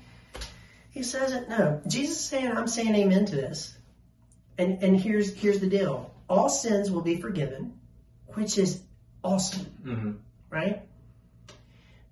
he 0.90 1.02
says 1.02 1.32
it. 1.32 1.48
No, 1.48 1.80
Jesus 1.86 2.18
is 2.18 2.24
saying, 2.24 2.52
I'm 2.52 2.66
saying 2.66 2.94
amen 2.94 3.26
to 3.26 3.36
this. 3.36 3.76
And 4.58 4.82
and 4.82 5.00
here's 5.00 5.34
here's 5.34 5.60
the 5.60 5.68
deal: 5.68 6.12
all 6.28 6.48
sins 6.48 6.90
will 6.90 7.02
be 7.02 7.20
forgiven, 7.20 7.78
which 8.34 8.58
is 8.58 8.82
awesome, 9.22 9.66
hmm 9.84 10.12
right? 10.50 10.82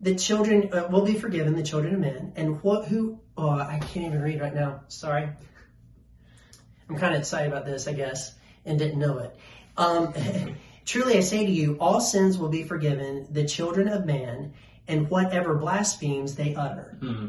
The 0.02 0.16
children 0.16 0.70
uh, 0.72 0.88
will 0.90 1.04
be 1.04 1.14
forgiven, 1.14 1.54
the 1.54 1.62
children 1.62 1.94
of 1.94 2.00
men, 2.00 2.32
and 2.36 2.62
what 2.62 2.86
who? 2.88 3.20
Oh, 3.36 3.48
I 3.50 3.78
can't 3.78 4.06
even 4.06 4.20
read 4.20 4.40
right 4.40 4.54
now. 4.54 4.80
Sorry. 4.88 5.28
I'm 6.88 6.96
kind 6.98 7.14
of 7.14 7.20
excited 7.20 7.50
about 7.50 7.64
this, 7.64 7.86
I 7.86 7.92
guess, 7.92 8.34
and 8.64 8.78
didn't 8.78 8.98
know 8.98 9.18
it. 9.18 9.36
Um, 9.76 10.12
Truly, 10.84 11.16
I 11.16 11.20
say 11.20 11.46
to 11.46 11.52
you, 11.52 11.76
all 11.78 12.00
sins 12.00 12.36
will 12.36 12.48
be 12.48 12.64
forgiven 12.64 13.28
the 13.30 13.44
children 13.46 13.86
of 13.86 14.04
man, 14.04 14.54
and 14.88 15.08
whatever 15.08 15.54
blasphemes 15.54 16.34
they 16.34 16.56
utter. 16.56 16.96
hmm 17.00 17.28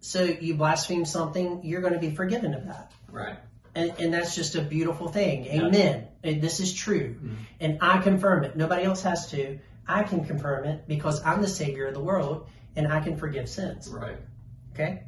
So 0.00 0.24
you 0.24 0.54
blaspheme 0.54 1.06
something, 1.06 1.64
you're 1.64 1.80
going 1.80 1.94
to 1.94 1.98
be 1.98 2.10
forgiven 2.10 2.52
of 2.52 2.66
that. 2.66 2.92
Right. 3.10 3.36
And, 3.74 3.94
and 3.98 4.12
that's 4.12 4.34
just 4.34 4.54
a 4.56 4.60
beautiful 4.60 5.08
thing. 5.08 5.46
Amen. 5.46 6.08
And 6.22 6.42
this 6.42 6.60
is 6.60 6.74
true. 6.74 7.16
Mhm. 7.18 7.36
And 7.60 7.78
I 7.80 7.98
confirm 8.02 8.44
it. 8.44 8.54
Nobody 8.56 8.84
else 8.84 9.02
has 9.02 9.30
to. 9.30 9.58
I 9.86 10.02
can 10.04 10.24
confirm 10.24 10.64
it 10.64 10.86
because 10.86 11.24
I'm 11.24 11.42
the 11.42 11.48
Savior 11.48 11.86
of 11.86 11.94
the 11.94 12.00
world 12.00 12.48
and 12.76 12.86
I 12.92 13.00
can 13.00 13.16
forgive 13.16 13.48
sins. 13.48 13.88
Right. 13.88 14.16
Okay? 14.74 15.02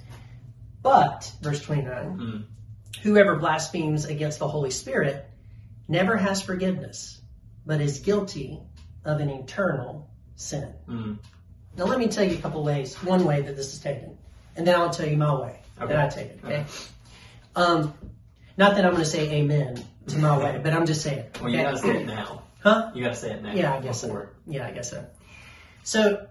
But, 0.83 1.33
verse 1.41 1.63
29, 1.63 2.19
Mm. 2.19 2.45
whoever 3.03 3.37
blasphemes 3.37 4.05
against 4.05 4.39
the 4.39 4.49
Holy 4.49 4.71
Spirit 4.71 5.27
never 5.89 6.17
has 6.17 6.43
forgiveness, 6.43 7.21
but 7.65 7.81
is 7.81 8.01
guilty 8.01 8.61
of 9.05 9.21
an 9.21 9.31
eternal 9.31 10.11
sin. 10.37 10.75
Mm. 10.89 11.19
Now, 11.77 11.85
let 11.85 11.99
me 11.99 12.09
tell 12.09 12.25
you 12.25 12.37
a 12.39 12.41
couple 12.41 12.63
ways, 12.63 12.95
one 13.03 13.25
way 13.25 13.41
that 13.41 13.57
this 13.57 13.73
is 13.73 13.79
taken, 13.81 14.17
and 14.57 14.67
then 14.67 14.75
I'll 14.79 14.91
tell 14.91 15.09
you 15.09 15.17
my 15.17 15.35
way 15.35 15.61
Okay. 15.81 15.93
that 15.93 16.05
I 16.07 16.09
take 16.15 16.31
it, 16.31 16.41
okay? 16.45 16.65
Um, 17.57 17.95
not 18.57 18.77
that 18.77 18.85
I'm 18.85 18.93
going 18.93 19.03
to 19.05 19.11
say 19.11 19.29
amen 19.33 19.83
to 20.09 20.19
my 20.19 20.37
way, 20.39 20.61
but 20.63 20.73
I'm 20.73 20.87
just 20.87 21.03
saying. 21.03 21.25
Well, 21.41 21.51
you 21.51 21.57
okay? 21.57 21.65
gotta 21.65 21.79
say 21.79 21.97
it 22.03 22.07
now. 22.07 22.44
Huh? 22.65 22.91
You 22.95 23.05
gotta 23.05 23.15
say 23.15 23.33
it 23.33 23.43
now. 23.43 23.53
Yeah, 23.53 23.75
I 23.75 23.81
guess 23.81 24.01
so. 24.01 24.27
Yeah, 24.47 24.67
I 24.67 24.71
guess 24.71 24.91
so. 24.91 25.07
So, 25.83 26.27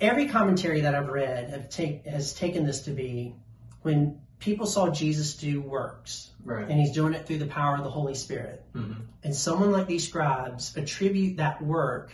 every 0.00 0.28
commentary 0.28 0.80
that 0.80 0.94
I've 0.94 1.10
read 1.10 1.50
have 1.50 1.68
take, 1.68 2.06
has 2.06 2.32
taken 2.32 2.64
this 2.64 2.80
to 2.82 2.90
be 2.90 3.34
when 3.82 4.18
people 4.38 4.64
saw 4.64 4.88
Jesus 4.88 5.34
do 5.34 5.60
works, 5.60 6.30
Right. 6.42 6.66
and 6.66 6.80
he's 6.80 6.92
doing 6.92 7.12
it 7.12 7.26
through 7.26 7.38
the 7.38 7.46
power 7.46 7.76
of 7.76 7.84
the 7.84 7.90
Holy 7.90 8.14
Spirit, 8.14 8.64
hmm 8.72 8.92
and 9.24 9.32
someone 9.32 9.70
like 9.70 9.86
these 9.86 10.08
scribes 10.08 10.76
attribute 10.76 11.36
that 11.36 11.62
work 11.62 12.12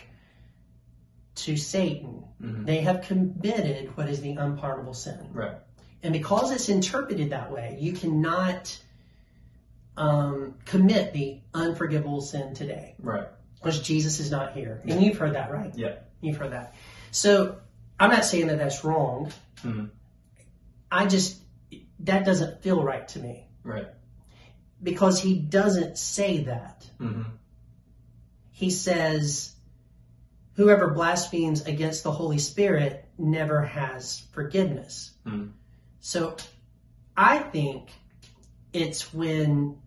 to 1.35 1.55
Satan, 1.55 2.25
hmm 2.41 2.65
they 2.65 2.81
have 2.81 3.01
committed 3.03 3.95
what 3.95 4.09
is 4.09 4.19
the 4.19 4.33
unpardonable 4.33 4.93
sin. 4.93 5.29
Right. 5.31 5.55
And 6.03 6.11
because 6.11 6.51
it's 6.51 6.67
interpreted 6.67 7.29
that 7.29 7.51
way, 7.51 7.77
you 7.79 7.93
cannot 7.93 8.77
um, 9.99 10.55
commit 10.65 11.13
the 11.13 11.41
unforgivable 11.53 12.21
sin 12.21 12.53
today 12.53 12.95
Right. 12.99 13.27
because 13.55 13.81
Jesus 13.81 14.19
is 14.21 14.31
not 14.31 14.53
here. 14.53 14.81
And 14.87 15.03
you've 15.03 15.17
heard 15.17 15.33
that, 15.35 15.51
right? 15.51 15.71
Yeah. 15.75 15.95
You've 16.21 16.37
heard 16.37 16.53
that. 16.53 16.73
So 17.11 17.57
I'm 17.99 18.09
not 18.09 18.23
saying 18.25 18.47
that 18.47 18.57
that's 18.57 18.83
wrong. 18.85 19.31
Mhm. 19.57 19.89
I 20.89 21.05
just, 21.05 21.41
that 21.99 22.25
doesn't 22.25 22.61
feel 22.63 22.81
right 22.81 23.07
to 23.09 23.19
me 23.19 23.47
Right. 23.63 23.87
because 24.81 25.21
he 25.21 25.37
doesn't 25.37 25.97
say 25.97 26.43
that. 26.45 26.89
hmm 26.97 27.23
He 28.51 28.69
says, 28.69 29.53
whoever 30.53 30.89
blasphemes 30.93 31.65
against 31.65 32.03
the 32.03 32.11
Holy 32.11 32.39
Spirit 32.39 33.05
never 33.17 33.63
has 33.63 34.19
forgiveness. 34.31 35.11
Mhm. 35.25 35.51
So 35.99 36.37
I 37.17 37.39
think 37.39 37.89
it's 38.71 39.13
when 39.13 39.77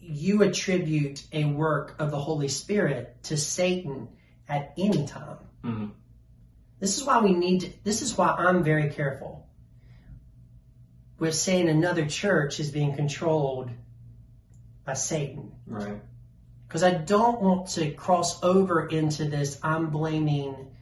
you 0.00 0.42
attribute 0.42 1.22
a 1.32 1.44
work 1.44 1.94
of 1.98 2.10
the 2.10 2.18
Holy 2.18 2.48
Spirit 2.48 3.22
to 3.24 3.36
Satan 3.36 4.08
at 4.48 4.72
any 4.76 5.06
time. 5.06 5.38
hmm 5.62 5.86
This 6.78 6.96
is 6.98 7.04
why 7.04 7.20
we 7.20 7.32
need 7.32 7.60
to, 7.60 7.72
this 7.84 8.02
is 8.02 8.16
why 8.16 8.28
I'm 8.28 8.64
very 8.64 8.90
careful 8.90 9.46
with 11.18 11.34
saying 11.34 11.68
another 11.68 12.06
church 12.06 12.58
is 12.58 12.70
being 12.70 12.96
controlled 12.96 13.70
by 14.84 14.94
Satan. 14.94 15.52
Right. 15.66 16.00
Because 16.66 16.82
I 16.82 16.92
don't 16.92 17.40
want 17.40 17.68
to 17.70 17.90
cross 17.90 18.42
over 18.42 18.86
into 18.86 19.26
this, 19.26 19.58
I'm 19.62 19.90
blaming, 19.90 20.74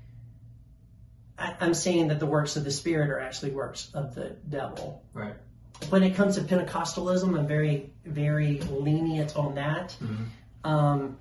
I, 1.36 1.56
I'm 1.60 1.74
saying 1.74 2.08
that 2.08 2.20
the 2.20 2.26
works 2.26 2.56
of 2.56 2.64
the 2.64 2.70
Spirit 2.70 3.10
are 3.10 3.18
actually 3.18 3.50
works 3.50 3.90
of 3.94 4.14
the 4.14 4.36
devil. 4.48 5.02
Right. 5.12 5.34
When 5.90 6.02
it 6.02 6.14
comes 6.14 6.34
to 6.36 6.42
Pentecostalism, 6.42 7.38
I'm 7.38 7.46
very, 7.46 7.90
very 8.04 8.58
lenient 8.60 9.36
on 9.36 9.54
that. 9.54 9.92
hmm 9.92 10.24
Um, 10.64 11.16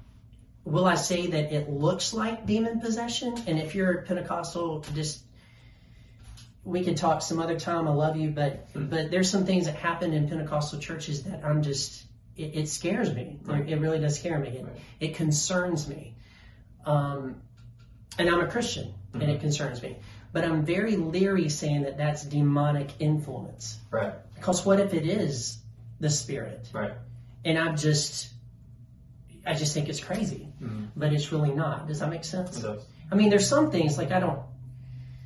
will 0.65 0.85
I 0.85 0.95
say 0.95 1.27
that 1.27 1.53
it 1.53 1.69
looks 1.69 2.13
like 2.13 2.45
demon 2.45 2.79
possession? 2.81 3.35
And 3.47 3.59
if 3.59 3.75
you're 3.75 3.99
a 3.99 4.01
Pentecostal, 4.03 4.83
just 4.93 5.23
we 6.65 6.83
can 6.83 6.95
talk 6.95 7.21
some 7.21 7.39
other 7.39 7.57
time. 7.57 7.87
I 7.87 7.91
love 7.91 8.17
you, 8.17 8.29
but 8.31 8.73
Mhm. 8.73 8.89
but 8.89 9.09
there's 9.11 9.29
some 9.29 9.45
things 9.45 9.65
that 9.67 9.75
happen 9.75 10.11
in 10.11 10.27
Pentecostal 10.27 10.79
churches 10.79 11.23
that 11.23 11.45
I'm 11.45 11.61
just 11.61 12.03
it, 12.35 12.55
it 12.55 12.67
scares 12.69 13.13
me. 13.13 13.39
Right. 13.43 13.61
It, 13.61 13.73
it 13.73 13.79
really 13.79 13.99
does 13.99 14.19
scare 14.19 14.37
me. 14.37 14.49
It, 14.49 14.65
Right. 14.65 14.75
it 14.99 15.15
concerns 15.15 15.87
me. 15.87 16.13
Um, 16.85 17.41
and 18.19 18.29
I'm 18.29 18.41
a 18.41 18.47
Christian, 18.47 18.93
and 19.13 19.23
Mhm. 19.23 19.29
it 19.35 19.39
concerns 19.41 19.81
me. 19.81 19.95
But 20.33 20.43
I'm 20.43 20.63
very 20.65 20.97
leery 20.97 21.49
saying 21.49 21.83
that 21.83 21.97
that's 21.97 22.23
demonic 22.25 22.89
influence. 22.99 23.79
Right. 23.89 24.13
Because 24.37 24.65
what 24.65 24.79
if 24.79 24.93
it 24.93 25.05
is 25.05 25.57
the 25.99 26.09
spirit? 26.09 26.69
Right. 26.73 26.91
And 27.45 27.57
I'm 27.57 27.75
just, 27.77 28.29
I 29.45 29.53
just 29.53 29.73
think 29.73 29.89
it's 29.89 29.99
crazy, 29.99 30.47
hmm 30.59 30.85
but 30.95 31.13
it's 31.13 31.31
really 31.31 31.51
not. 31.51 31.87
Does 31.87 31.99
that 31.99 32.09
make 32.09 32.23
sense? 32.23 32.57
It 32.57 32.63
does. 32.63 32.81
I 33.11 33.15
mean, 33.15 33.29
there's 33.29 33.47
some 33.47 33.69
things 33.71 33.97
like 33.97 34.11
I 34.11 34.19
don't. 34.19 34.39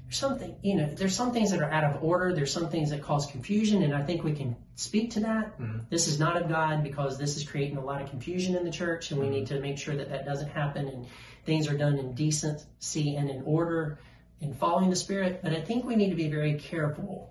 there's 0.06 0.17
something, 0.19 0.56
you 0.62 0.76
know, 0.76 0.88
there's 0.93 1.15
some 1.15 1.32
things 1.32 1.52
that 1.52 1.62
are 1.62 1.71
out 1.71 1.86
of 1.86 2.04
order. 2.04 2.34
There's 2.34 2.52
some 2.52 2.67
things 2.69 2.89
that 2.89 3.02
cause 3.02 3.26
confusion, 3.26 3.82
and 3.84 3.93
I 3.95 4.04
think 4.04 4.24
we 4.26 4.34
can 4.34 4.56
speak 4.76 5.12
to 5.12 5.21
that. 5.21 5.58
Mhm. 5.60 5.86
This 5.89 6.08
is 6.08 6.19
not 6.19 6.36
of 6.41 6.50
God 6.50 6.84
because 6.84 7.17
this 7.17 7.38
is 7.38 7.43
creating 7.45 7.78
a 7.78 7.84
lot 7.86 8.02
of 8.02 8.10
confusion 8.10 8.56
in 8.58 8.65
the 8.65 8.71
church, 8.71 9.12
and 9.12 9.19
we 9.21 9.28
Mhm. 9.28 9.32
need 9.32 9.47
to 9.47 9.60
make 9.62 9.78
sure 9.78 9.95
that 9.95 10.10
that 10.10 10.26
doesn't 10.26 10.50
happen 10.50 10.88
and 10.89 11.06
things 11.45 11.67
are 11.69 11.78
done 11.78 11.97
in 11.97 12.13
decency 12.13 13.15
and 13.15 13.30
in 13.30 13.41
order 13.43 13.97
and 14.41 14.56
following 14.58 14.89
the 14.89 14.95
Spirit. 14.97 15.39
But 15.41 15.54
I 15.54 15.62
think 15.62 15.86
we 15.86 15.95
need 15.95 16.10
to 16.10 16.15
be 16.15 16.28
very 16.30 16.56
careful 16.56 17.30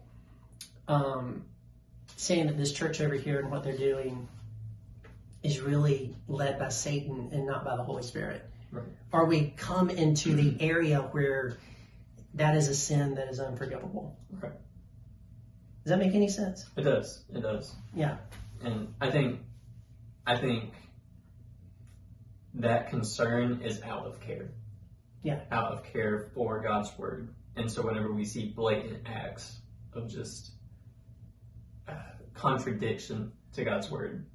um, 0.88 1.44
saying 2.16 2.46
that 2.46 2.56
this 2.56 2.72
church 2.72 3.00
over 3.00 3.14
here 3.14 3.40
and 3.40 3.50
what 3.50 3.64
they're 3.64 3.76
doing 3.76 4.28
is 5.42 5.60
really 5.60 6.14
led 6.28 6.58
by 6.58 6.68
Satan 6.68 7.30
and 7.32 7.46
not 7.46 7.64
by 7.64 7.76
the 7.76 7.82
Holy 7.82 8.02
Spirit. 8.02 8.44
Right. 8.70 8.84
Or 9.12 9.24
we 9.24 9.54
come 9.56 9.90
into 9.90 10.34
the 10.34 10.56
area 10.60 11.00
where 11.00 11.58
that 12.34 12.56
is 12.56 12.68
a 12.68 12.74
sin 12.74 13.14
that 13.14 13.28
is 13.28 13.40
unforgivable. 13.40 14.16
Right. 14.30 14.52
Does 15.84 15.90
that 15.90 15.98
make 15.98 16.14
any 16.14 16.28
sense? 16.28 16.66
It 16.76 16.82
does. 16.82 17.24
It 17.34 17.40
does. 17.40 17.74
Yeah. 17.94 18.18
And 18.62 18.94
I 19.00 19.10
think, 19.10 19.40
I 20.26 20.36
think 20.36 20.74
that 22.54 22.90
concern 22.90 23.62
is 23.64 23.82
out 23.82 24.06
of 24.06 24.20
care. 24.20 24.50
Yeah. 25.22 25.40
Out 25.50 25.72
of 25.72 25.84
care 25.84 26.30
for 26.34 26.60
God's 26.60 26.96
word. 26.98 27.34
And 27.56 27.70
so 27.70 27.82
whenever 27.82 28.12
we 28.12 28.24
see 28.24 28.46
blatant 28.46 29.06
acts 29.06 29.58
of 29.92 30.08
just 30.08 30.52
contradiction 32.40 33.32
to 33.54 33.64
God's 33.64 33.90
word, 33.90 34.26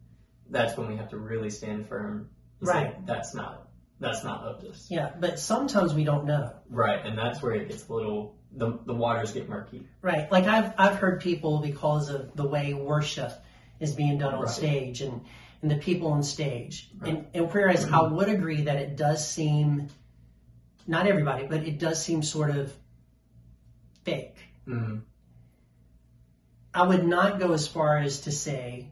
that's 0.50 0.78
when 0.78 0.88
we 0.88 0.96
have 0.98 1.10
to 1.10 1.18
really 1.18 1.50
stand 1.50 1.88
firm. 1.88 2.30
and 2.60 2.70
say, 2.70 2.74
Right. 2.76 3.06
That's 3.06 3.34
not. 3.34 3.70
That's 4.00 4.24
not 4.24 4.42
of 4.44 4.62
this. 4.62 4.88
Yeah, 4.90 5.12
but 5.20 5.40
sometimes 5.40 5.94
we 5.94 6.04
don't 6.04 6.26
know. 6.26 6.54
Right. 6.70 7.06
And 7.06 7.18
that's 7.18 7.42
where 7.42 7.54
it 7.54 7.70
gets 7.70 7.88
a 7.88 7.94
little. 7.94 8.36
The, 8.58 8.80
the 8.86 8.94
waters 8.94 9.32
get 9.34 9.50
murky. 9.50 9.86
Right. 10.02 10.32
Like 10.32 10.46
I've 10.46 10.74
I've 10.78 10.96
heard 10.96 11.22
people 11.22 11.60
because 11.60 12.10
of 12.10 12.36
the 12.36 12.48
way 12.48 12.74
worship 12.74 13.32
is 13.80 13.94
being 13.94 14.18
done 14.18 14.34
on 14.34 14.42
Right. 14.44 14.50
stage 14.50 15.02
and, 15.02 15.22
and 15.62 15.72
the 15.72 15.76
people 15.78 16.10
on 16.10 16.24
stage. 16.24 16.90
Right. 16.98 17.10
And 17.16 17.28
and 17.34 17.54
whereas 17.54 17.86
I 17.86 18.02
would 18.02 18.30
agree 18.30 18.62
that 18.64 18.78
it 18.78 18.96
does 18.98 19.28
seem 19.28 19.90
not 20.88 21.08
everybody, 21.08 21.48
but 21.48 21.64
it 21.64 21.80
does 21.80 22.02
seem 22.04 22.22
sort 22.24 22.52
of 22.52 22.74
fake. 24.04 24.38
Mm. 24.68 25.02
I 26.76 26.84
would 26.84 27.08
not 27.08 27.40
go 27.40 27.54
as 27.54 27.68
far 27.68 27.98
as 27.98 28.22
to 28.22 28.32
say, 28.32 28.90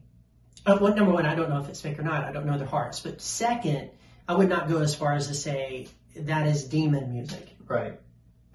uh, 0.66 0.78
well, 0.80 0.96
number 0.96 1.12
one, 1.12 1.26
I 1.26 1.36
don't 1.36 1.50
know 1.50 1.60
if 1.60 1.68
it's 1.68 1.82
fake 1.82 2.00
or 2.00 2.04
not. 2.04 2.24
I 2.24 2.32
don't 2.32 2.46
know 2.46 2.58
their 2.58 2.66
hearts. 2.66 3.02
But 3.02 3.22
second, 3.22 3.90
I 4.28 4.36
would 4.36 4.48
not 4.48 4.70
go 4.70 4.80
as 4.80 4.96
far 4.96 5.14
as 5.14 5.28
to 5.28 5.34
say 5.34 5.88
that 6.16 6.48
is 6.48 6.64
demon 6.64 7.12
music. 7.12 7.50
Right. 7.68 8.00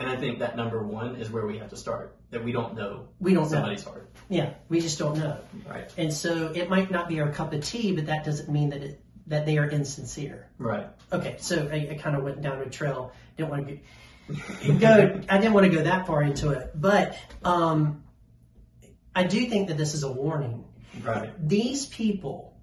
And 0.00 0.08
I 0.08 0.16
think 0.16 0.38
that 0.38 0.56
number 0.56 0.82
one 0.82 1.16
is 1.16 1.30
where 1.30 1.46
we 1.46 1.58
have 1.58 1.68
to 1.70 1.76
start. 1.76 2.16
That 2.30 2.42
we 2.44 2.52
don't 2.52 2.74
know 2.74 3.08
We 3.20 3.34
don't 3.34 3.44
know. 3.44 3.48
somebody's 3.50 3.84
heart. 3.84 4.08
Yeah, 4.30 4.54
we 4.68 4.80
just 4.80 4.98
don't 4.98 5.18
know. 5.18 5.38
Right. 5.68 5.92
And 5.98 6.12
so 6.12 6.52
it 6.54 6.70
might 6.70 6.90
not 6.90 7.08
be 7.08 7.20
our 7.20 7.30
cup 7.30 7.52
of 7.52 7.64
tea, 7.64 7.92
but 7.94 8.06
that 8.06 8.24
doesn't 8.24 8.48
mean 8.48 8.70
that 8.70 8.82
it, 8.82 9.00
that 9.26 9.44
they 9.44 9.58
are 9.58 9.68
insincere. 9.68 10.48
Right. 10.58 10.86
Okay, 11.12 11.36
so 11.38 11.68
I, 11.70 11.88
I 11.90 11.94
kind 12.00 12.16
of 12.16 12.22
went 12.22 12.40
down 12.40 12.60
a 12.60 12.66
trail. 12.70 13.12
Didn't 13.36 13.50
want 13.50 13.68
to 13.68 14.72
go. 14.74 15.20
I 15.28 15.38
didn't 15.38 15.52
want 15.52 15.66
to 15.70 15.76
go 15.76 15.82
that 15.82 16.06
far 16.06 16.22
into 16.22 16.50
it, 16.50 16.70
but 16.74 17.18
um, 17.44 18.04
I 19.14 19.24
do 19.24 19.46
think 19.46 19.68
that 19.68 19.76
this 19.76 19.94
is 19.94 20.02
a 20.02 20.12
warning. 20.12 20.64
Right. 21.02 21.32
These 21.48 21.86
people 21.86 22.56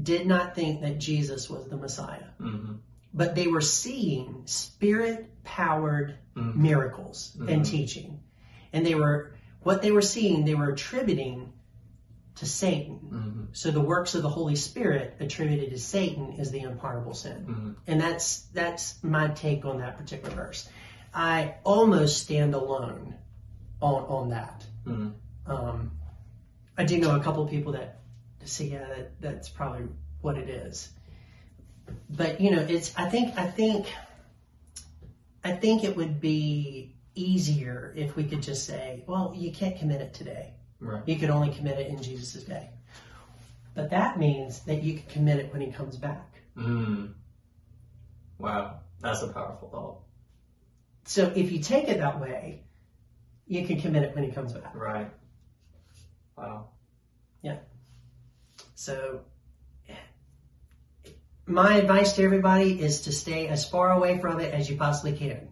did 0.00 0.26
not 0.26 0.54
think 0.54 0.80
that 0.82 0.98
Jesus 0.98 1.48
was 1.50 1.66
the 1.68 1.76
Messiah, 1.76 2.24
hmm 2.38 2.74
but 3.14 3.34
they 3.34 3.46
were 3.46 3.60
seeing 3.60 4.42
spirit-powered 4.46 6.16
Mhm. 6.34 6.56
miracles 6.56 7.36
and 7.38 7.60
Mhm. 7.60 7.66
teaching, 7.66 8.20
and 8.72 8.86
they 8.86 8.94
were 8.94 9.32
what 9.62 9.82
they 9.82 9.90
were 9.92 10.00
seeing. 10.02 10.44
They 10.46 10.54
were 10.54 10.70
attributing 10.70 11.52
to 12.36 12.46
Satan. 12.46 12.94
hmm 12.96 13.44
So 13.52 13.70
the 13.70 13.82
works 13.82 14.14
of 14.14 14.22
the 14.22 14.30
Holy 14.30 14.56
Spirit 14.56 15.16
attributed 15.20 15.70
to 15.70 15.78
Satan 15.78 16.32
is 16.32 16.50
the 16.50 16.60
unpardonable 16.60 17.12
sin. 17.12 17.44
hmm 17.44 17.70
And 17.86 18.00
that's 18.00 18.42
that's 18.54 19.02
my 19.04 19.28
take 19.28 19.66
on 19.66 19.78
that 19.80 19.98
particular 19.98 20.34
verse. 20.34 20.66
I 21.12 21.56
almost 21.64 22.22
stand 22.22 22.54
alone 22.54 23.14
on 23.82 24.04
on 24.04 24.30
that. 24.30 24.66
Um, 25.46 25.92
I 26.76 26.84
do 26.84 26.98
know 26.98 27.16
a 27.16 27.20
couple 27.20 27.42
of 27.42 27.50
people 27.50 27.72
that 27.72 28.00
say, 28.44 28.66
yeah, 28.66 28.86
that, 28.86 29.20
that's 29.20 29.48
probably 29.48 29.88
what 30.20 30.38
it 30.38 30.48
is. 30.48 30.90
But 32.08 32.40
you 32.40 32.50
know, 32.50 32.62
it's 32.62 32.96
I 32.96 33.08
think 33.08 33.36
I 33.36 33.46
think 33.46 33.86
I 35.44 35.52
think 35.52 35.84
it 35.84 35.96
would 35.96 36.20
be 36.20 36.94
easier 37.14 37.92
if 37.96 38.16
we 38.16 38.24
could 38.24 38.42
just 38.42 38.66
say, 38.66 39.04
well, 39.06 39.34
you 39.36 39.52
can't 39.52 39.76
commit 39.78 40.00
it 40.00 40.14
today. 40.14 40.54
Right. 40.80 41.02
You 41.06 41.16
could 41.16 41.30
only 41.30 41.50
commit 41.50 41.78
it 41.78 41.88
in 41.88 42.02
Jesus' 42.02 42.42
day. 42.44 42.70
But 43.74 43.90
that 43.90 44.18
means 44.18 44.60
that 44.60 44.82
you 44.82 44.94
can 44.94 45.06
commit 45.08 45.38
it 45.38 45.52
when 45.52 45.62
he 45.62 45.72
comes 45.72 45.96
back. 45.96 46.28
Mm. 46.56 47.14
Wow. 48.38 48.80
That's 49.00 49.22
a 49.22 49.28
powerful 49.28 49.68
thought. 49.68 49.98
So 51.04 51.32
if 51.34 51.50
you 51.50 51.58
take 51.60 51.88
it 51.88 51.98
that 51.98 52.20
way, 52.20 52.62
you 53.46 53.66
can 53.66 53.80
commit 53.80 54.04
it 54.04 54.14
when 54.14 54.24
he 54.24 54.30
comes 54.30 54.52
back. 54.52 54.74
Right. 54.74 55.10
Wow. 56.36 56.68
Yeah. 57.42 57.58
So 58.74 59.20
my 61.46 61.76
advice 61.76 62.14
to 62.14 62.24
everybody 62.24 62.80
is 62.80 63.02
to 63.02 63.12
stay 63.12 63.48
as 63.48 63.68
far 63.68 63.92
away 63.92 64.18
from 64.18 64.40
it 64.40 64.54
as 64.54 64.68
you 64.70 64.76
possibly 64.76 65.12
can. 65.16 65.48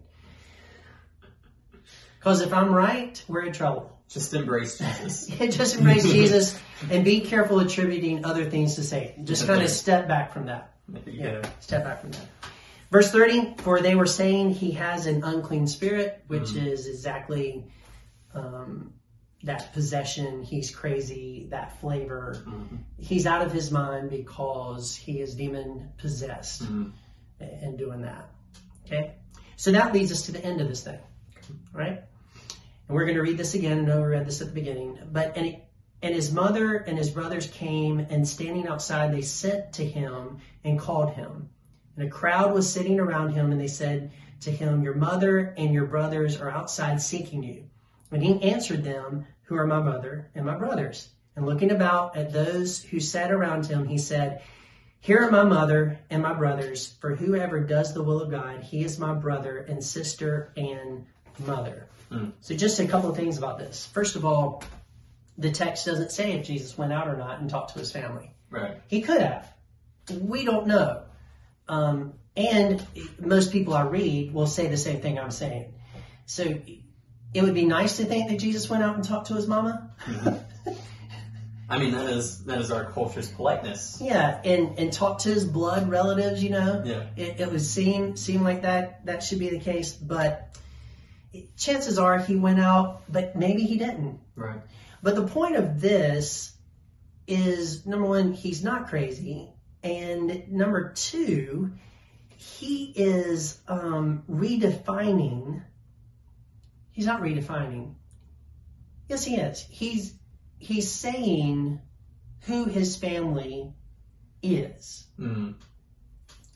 Because 2.19 2.41
if 2.41 2.53
I'm 2.53 2.73
right, 2.73 3.21
we're 3.27 3.43
in 3.45 3.53
trouble. 3.53 3.97
Just 4.09 4.33
embrace 4.33 4.77
Jesus. 4.77 5.27
Just 5.55 5.77
embrace 5.77 6.03
Jesus 6.03 6.59
and 6.89 7.05
be 7.05 7.21
careful 7.21 7.59
attributing 7.59 8.25
other 8.25 8.49
things 8.49 8.75
to 8.75 8.83
Satan. 8.83 9.25
Just 9.25 9.47
kind 9.47 9.61
of 9.61 9.69
step 9.69 10.07
back 10.07 10.33
from 10.33 10.47
that. 10.47 10.73
You 11.05 11.13
Yeah, 11.13 11.41
step 11.61 11.83
back 11.85 12.01
from 12.01 12.11
that. 12.11 12.25
Verse 12.91 13.09
30, 13.09 13.55
for 13.59 13.79
they 13.79 13.95
were 13.95 14.05
saying 14.05 14.51
he 14.51 14.71
has 14.71 15.05
an 15.05 15.23
unclean 15.23 15.65
spirit, 15.65 16.23
which 16.27 16.49
Mhm. 16.49 16.67
is 16.67 16.87
exactly 16.87 17.65
um, 18.33 18.93
that 19.43 19.73
possession. 19.73 20.43
He's 20.43 20.69
crazy, 20.73 21.47
that 21.49 21.79
flavor. 21.79 22.43
Mhm. 22.45 22.79
He's 22.97 23.25
out 23.25 23.45
of 23.45 23.51
his 23.51 23.71
mind 23.71 24.09
because 24.09 24.95
he 24.95 25.19
is 25.19 25.35
demon 25.35 25.89
possessed 25.97 26.63
Mhm. 26.63 26.91
and 27.39 27.77
doing 27.77 28.01
that. 28.01 28.29
Okay? 28.85 29.15
So 29.55 29.71
that 29.71 29.93
leads 29.93 30.11
us 30.11 30.23
to 30.23 30.31
the 30.31 30.43
end 30.43 30.61
of 30.61 30.67
this 30.67 30.83
thing, 30.83 30.99
right? 31.73 32.03
And 32.87 32.95
we're 32.95 33.05
going 33.05 33.15
to 33.15 33.21
read 33.23 33.37
this 33.37 33.53
again. 33.55 33.79
I 33.79 33.81
know 33.83 34.01
we 34.01 34.07
read 34.07 34.25
this 34.25 34.41
at 34.41 34.47
the 34.47 34.53
beginning. 34.53 34.99
But, 35.11 35.35
and, 35.37 35.57
and 36.01 36.13
his 36.15 36.31
mother 36.31 36.75
and 36.77 36.97
his 36.97 37.09
brothers 37.09 37.47
came, 37.47 37.99
and 37.99 38.27
standing 38.27 38.67
outside, 38.67 39.13
they 39.13 39.21
sent 39.21 39.73
to 39.73 39.85
him 39.85 40.37
and 40.63 40.79
called 40.79 41.13
him. 41.13 41.49
And 41.95 42.07
a 42.07 42.09
crowd 42.11 42.53
was 42.53 42.71
sitting 42.71 42.99
around 42.99 43.33
him, 43.33 43.51
and 43.51 43.59
they 43.59 43.67
said 43.67 44.11
to 44.41 44.51
him, 44.51 44.83
Your 44.83 44.95
mother 44.95 45.53
and 45.57 45.73
your 45.73 45.85
brothers 45.85 46.39
are 46.39 46.49
outside 46.49 47.01
seeking 47.01 47.43
you. 47.43 47.69
And 48.11 48.23
he 48.23 48.41
answered 48.43 48.83
them, 48.83 49.25
Who 49.43 49.55
are 49.55 49.67
my 49.67 49.79
mother 49.79 50.29
and 50.35 50.45
my 50.45 50.55
brothers? 50.55 51.09
And 51.35 51.45
looking 51.45 51.71
about 51.71 52.17
at 52.17 52.33
those 52.33 52.83
who 52.83 52.99
sat 52.99 53.31
around 53.31 53.65
him, 53.65 53.87
he 53.87 53.97
said, 53.97 54.41
Here 54.99 55.23
are 55.23 55.31
my 55.31 55.43
mother 55.43 55.99
and 56.09 56.21
my 56.21 56.33
brothers, 56.33 56.93
for 56.99 57.15
whoever 57.15 57.61
does 57.61 57.93
the 57.93 58.03
will 58.03 58.21
of 58.21 58.31
God, 58.31 58.61
he 58.61 58.83
is 58.83 58.99
my 58.99 59.13
brother 59.13 59.57
and 59.57 59.83
sister 59.83 60.51
and 60.57 61.05
mother. 61.45 61.87
Mm. 62.11 62.33
So, 62.41 62.55
just 62.55 62.79
a 62.79 62.87
couple 62.87 63.09
of 63.09 63.15
things 63.15 63.37
about 63.37 63.57
this. 63.57 63.85
First 63.85 64.17
of 64.17 64.25
all, 64.25 64.63
the 65.37 65.51
text 65.51 65.85
doesn't 65.85 66.11
say 66.11 66.33
if 66.33 66.45
Jesus 66.45 66.77
went 66.77 66.91
out 66.91 67.07
or 67.07 67.15
not 67.15 67.39
and 67.39 67.49
talked 67.49 67.73
to 67.73 67.79
his 67.79 67.91
family. 67.91 68.33
Right. 68.49 68.81
He 68.87 69.01
could 69.01 69.21
have. 69.21 69.51
We 70.09 70.43
don't 70.43 70.67
know. 70.67 71.03
Um, 71.69 72.13
and 72.35 72.85
most 73.19 73.51
people 73.51 73.73
I 73.73 73.83
read 73.83 74.33
will 74.33 74.47
say 74.47 74.67
the 74.67 74.77
same 74.77 75.01
thing 75.01 75.17
I'm 75.17 75.31
saying. 75.31 75.73
So 76.25 76.59
it 77.33 77.43
would 77.43 77.53
be 77.53 77.65
nice 77.65 77.97
to 77.97 78.05
think 78.05 78.29
that 78.29 78.39
Jesus 78.39 78.69
went 78.69 78.83
out 78.83 78.95
and 78.95 79.03
talked 79.03 79.27
to 79.27 79.35
his 79.35 79.47
mama. 79.47 79.91
I 81.71 81.79
mean, 81.79 81.93
that 81.93 82.09
is 82.09 82.43
that 82.45 82.59
is 82.59 82.69
our 82.69 82.91
culture's 82.91 83.29
politeness. 83.29 83.97
Yeah, 84.01 84.41
and, 84.43 84.77
and 84.77 84.91
talked 84.91 85.21
to 85.21 85.29
his 85.29 85.45
blood 85.45 85.89
relatives, 85.89 86.43
you 86.43 86.49
know. 86.49 86.83
Yeah. 86.85 87.05
It, 87.15 87.39
it 87.39 87.51
would 87.51 87.61
seem 87.61 88.17
seem 88.17 88.43
like 88.43 88.63
that 88.63 89.05
that 89.05 89.23
should 89.23 89.39
be 89.39 89.49
the 89.49 89.59
case, 89.59 89.93
but 89.93 90.57
chances 91.55 91.97
are 91.97 92.19
he 92.19 92.35
went 92.35 92.59
out, 92.59 93.03
but 93.09 93.37
maybe 93.37 93.63
he 93.63 93.77
didn't. 93.77 94.19
Right. 94.35 94.59
But 95.01 95.15
the 95.15 95.25
point 95.25 95.55
of 95.55 95.79
this 95.79 96.53
is 97.25 97.85
number 97.85 98.05
one, 98.05 98.33
he's 98.33 98.61
not 98.65 98.89
crazy, 98.89 99.53
and 99.81 100.51
number 100.51 100.91
two, 100.91 101.71
he 102.35 102.91
is 102.93 103.59
um, 103.69 104.23
redefining. 104.29 105.63
He's 106.91 107.05
not 107.05 107.21
redefining. 107.21 107.95
Yes, 109.07 109.23
he 109.23 109.35
is. 109.35 109.65
He's 109.69 110.13
he's 110.59 110.89
saying 110.89 111.81
who 112.41 112.65
his 112.65 112.95
family 112.95 113.71
is. 114.43 115.07
Mm. 115.19 115.55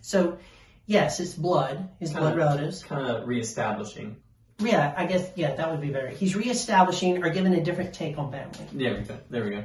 So, 0.01 0.37
yes, 0.85 1.19
it's 1.19 1.33
blood, 1.33 1.89
his 1.99 2.11
blood 2.11 2.31
Kinda- 2.31 2.37
relatives. 2.37 2.83
Kind 2.83 3.07
of 3.07 3.27
reestablishing 3.27 4.17
Yeah, 4.59 4.93
I 4.95 5.05
guess 5.05 5.29
yeah, 5.35 5.55
that 5.55 5.71
would 5.71 5.81
be 5.81 5.89
better. 5.89 6.09
He's 6.09 6.35
reestablishing 6.35 7.23
or 7.23 7.29
giving 7.29 7.53
a 7.53 7.63
different 7.63 7.93
take 7.93 8.17
on 8.17 8.31
family. 8.31 9.03
Go. 9.03 9.17
There 9.29 9.43
we 9.43 9.49
go. 9.51 9.63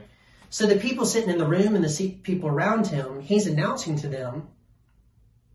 So 0.50 0.66
the 0.66 0.76
people 0.76 1.06
sitting 1.06 1.30
in 1.30 1.38
the 1.38 1.46
room 1.46 1.76
and 1.76 1.84
the 1.84 2.08
people 2.22 2.48
around 2.48 2.88
him, 2.88 3.20
he's 3.20 3.46
announcing 3.46 3.96
to 3.98 4.08
them 4.08 4.48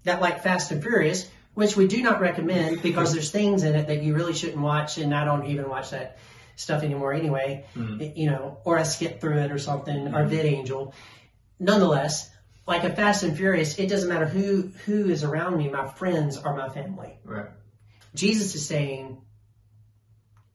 that 0.03 0.21
like 0.21 0.41
Fast 0.41 0.71
and 0.71 0.81
Furious, 0.81 1.29
which 1.55 1.75
we 1.75 1.87
do 1.87 2.01
not 2.03 2.21
recommend 2.21 2.81
because 2.81 3.13
there's 3.13 3.31
things 3.31 3.63
in 3.63 3.75
it 3.75 3.87
that 3.87 4.03
you 4.03 4.13
really 4.13 4.33
shouldn't 4.33 4.61
watch, 4.61 4.97
and 4.97 5.13
I 5.15 5.25
don't 5.25 5.47
even 5.47 5.67
watch 5.69 5.89
that 5.89 6.17
stuff 6.55 6.83
anymore 6.83 7.13
anyway. 7.13 7.65
You 7.75 8.29
know, 8.29 8.59
or 8.63 8.77
I 8.77 8.83
skip 8.83 9.19
through 9.19 9.39
it 9.39 9.51
or 9.51 9.57
something, 9.57 10.13
or 10.13 10.25
VidAngel. 10.25 10.93
Nonetheless, 11.59 12.29
like 12.67 12.83
a 12.83 12.93
Fast 12.93 13.23
and 13.23 13.35
Furious, 13.35 13.79
it 13.79 13.87
doesn't 13.87 14.09
matter 14.09 14.25
who 14.25 14.71
who 14.85 15.09
is 15.09 15.23
around 15.23 15.57
me. 15.57 15.69
My 15.69 15.87
friends 15.87 16.37
are 16.37 16.55
my 16.55 16.69
family. 16.69 17.17
Right. 17.23 17.49
Jesus 18.13 18.55
is 18.55 18.65
saying, 18.65 19.21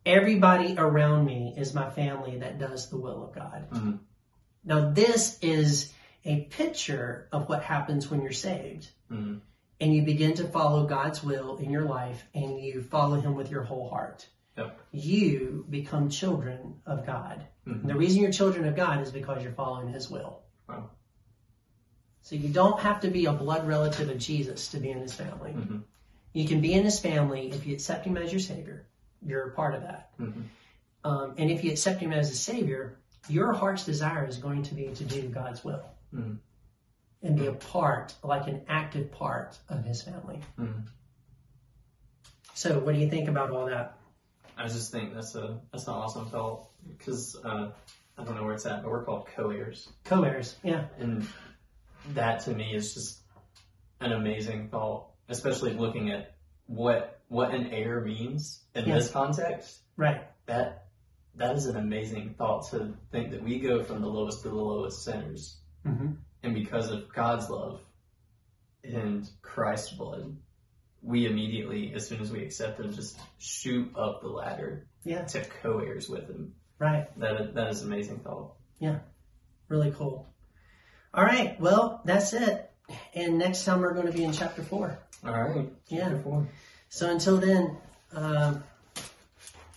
everybody 0.06 0.74
around 0.78 1.24
me 1.24 1.54
is 1.56 1.74
my 1.74 1.90
family 1.90 2.38
that 2.38 2.58
does 2.58 2.88
the 2.88 2.96
will 2.96 3.24
of 3.24 3.34
God. 3.34 3.66
Mhm. 3.70 3.98
Now, 4.64 4.90
this 4.90 5.38
is 5.42 5.92
a 6.24 6.42
picture 6.44 7.28
of 7.32 7.48
what 7.48 7.62
happens 7.62 8.10
when 8.10 8.22
you're 8.22 8.32
saved 8.32 8.88
Mhm. 9.10 9.40
And 9.80 9.94
you 9.94 10.02
begin 10.02 10.34
to 10.34 10.44
follow 10.44 10.86
God's 10.86 11.22
will 11.22 11.56
in 11.58 11.70
your 11.70 11.84
life 11.84 12.22
and 12.34 12.60
you 12.60 12.82
follow 12.82 13.20
Him 13.20 13.34
with 13.34 13.50
your 13.50 13.62
whole 13.62 13.88
heart. 13.88 14.26
Yep. 14.56 14.78
You 14.92 15.64
become 15.70 16.08
children 16.10 16.74
of 16.86 17.06
God. 17.06 17.44
Mhm. 17.66 17.80
And 17.82 17.90
the 17.90 17.94
reason 17.94 18.20
you're 18.20 18.32
children 18.32 18.66
of 18.66 18.76
God 18.76 19.00
is 19.00 19.10
because 19.10 19.42
you're 19.42 19.52
following 19.52 19.88
His 19.88 20.10
will. 20.10 20.40
Wow. 20.68 20.90
So 22.22 22.36
you 22.36 22.48
don't 22.48 22.78
have 22.80 23.00
to 23.00 23.10
be 23.10 23.24
a 23.26 23.32
blood 23.32 23.66
relative 23.66 24.10
of 24.10 24.18
Jesus 24.18 24.68
to 24.68 24.78
be 24.78 24.90
in 24.90 24.98
His 25.00 25.14
family. 25.14 25.52
Mhm. 25.52 25.82
You 26.32 26.46
can 26.46 26.60
be 26.60 26.74
in 26.74 26.84
His 26.84 26.98
family 27.00 27.50
if 27.50 27.66
you 27.66 27.74
accept 27.74 28.04
Him 28.04 28.16
as 28.16 28.30
your 28.32 28.40
Savior. 28.40 28.86
You're 29.24 29.48
a 29.48 29.52
part 29.52 29.74
of 29.74 29.82
that. 29.82 30.16
Mhm. 30.18 30.42
Um, 31.04 31.34
and 31.38 31.50
if 31.50 31.64
you 31.64 31.70
accept 31.70 32.00
Him 32.00 32.12
as 32.12 32.30
a 32.30 32.36
Savior, 32.36 32.98
your 33.28 33.52
heart's 33.52 33.84
desire 33.84 34.26
is 34.26 34.36
going 34.36 34.62
to 34.64 34.74
be 34.74 34.88
to 34.88 35.04
do 35.04 35.28
God's 35.28 35.64
will 35.64 35.84
Mhm. 36.14 36.38
And 37.22 37.36
be 37.38 37.46
a 37.46 37.52
part, 37.52 38.14
like 38.22 38.46
an 38.46 38.62
active 38.68 39.12
part 39.12 39.58
of 39.68 39.84
His 39.84 40.02
family. 40.02 40.40
Mhm. 40.58 40.84
So, 42.54 42.78
what 42.80 42.94
do 42.94 43.00
you 43.00 43.08
think 43.08 43.28
about 43.28 43.50
all 43.50 43.66
that? 43.66 43.96
I 44.56 44.64
just 44.68 44.92
think 44.92 45.14
that's 45.14 45.34
a 45.34 45.58
that's 45.72 45.86
an 45.86 45.94
awesome 45.94 46.26
thought 46.28 46.66
because 46.86 47.36
uh, 47.44 47.70
I 48.18 48.24
don't 48.24 48.34
know 48.36 48.44
where 48.44 48.54
it's 48.54 48.66
at, 48.66 48.82
but 48.82 48.90
we're 48.90 49.04
called 49.04 49.26
co-heirs, 49.34 49.88
Co-heirs, 50.04 50.56
yeah, 50.62 50.86
and 50.98 51.26
that 52.10 52.40
to 52.40 52.52
me 52.54 52.74
is 52.74 52.92
just 52.94 53.20
an 54.00 54.12
amazing 54.12 54.68
thought, 54.68 55.06
especially 55.28 55.72
looking 55.72 56.10
at 56.10 56.34
what 56.66 57.20
what 57.28 57.54
an 57.54 57.68
heir 57.68 58.00
means 58.02 58.64
in 58.74 58.86
Yeah. 58.86 58.94
this 58.96 59.10
context. 59.10 59.80
right, 59.96 60.22
That 60.46 60.88
that 61.36 61.56
is 61.56 61.66
an 61.66 61.76
amazing 61.76 62.34
thought 62.34 62.68
to 62.70 62.92
think 63.12 63.30
that 63.30 63.42
we 63.42 63.60
go 63.60 63.82
from 63.84 64.02
the 64.02 64.08
lowest 64.08 64.42
to 64.42 64.48
the 64.48 64.54
lowest 64.54 65.04
sinners, 65.04 65.58
hmm 65.84 66.12
and 66.42 66.54
because 66.54 66.90
of 66.90 67.12
God's 67.12 67.50
love 67.50 67.80
and 68.84 69.28
Christ's 69.42 69.92
blood, 69.92 70.36
we 71.02 71.26
immediately, 71.26 71.92
as 71.94 72.06
soon 72.06 72.20
as 72.20 72.30
we 72.30 72.42
accept 72.42 72.80
Him, 72.80 72.92
just 72.92 73.18
shoot 73.38 73.90
up 73.96 74.20
the 74.22 74.28
ladder 74.28 74.86
yeah, 75.04 75.24
to 75.24 75.44
co-heirs 75.62 76.08
with 76.08 76.28
Him. 76.28 76.54
right, 76.78 77.06
That 77.18 77.54
that 77.54 77.68
is 77.68 77.82
amazing 77.82 78.20
thought. 78.20 78.52
Yeah, 78.78 78.98
really 79.68 79.92
cool. 79.92 80.28
All 81.12 81.24
right, 81.24 81.58
well, 81.60 82.02
that's 82.04 82.32
it. 82.32 82.70
And 83.14 83.38
next 83.38 83.64
time 83.64 83.80
we're 83.80 83.94
going 83.94 84.06
to 84.06 84.12
be 84.12 84.24
in 84.24 84.32
chapter 84.32 84.62
four. 84.62 84.98
All 85.24 85.32
right. 85.32 85.68
Yeah. 85.88 86.18
So 86.88 87.10
until 87.10 87.36
then, 87.36 87.76
um, 88.12 88.64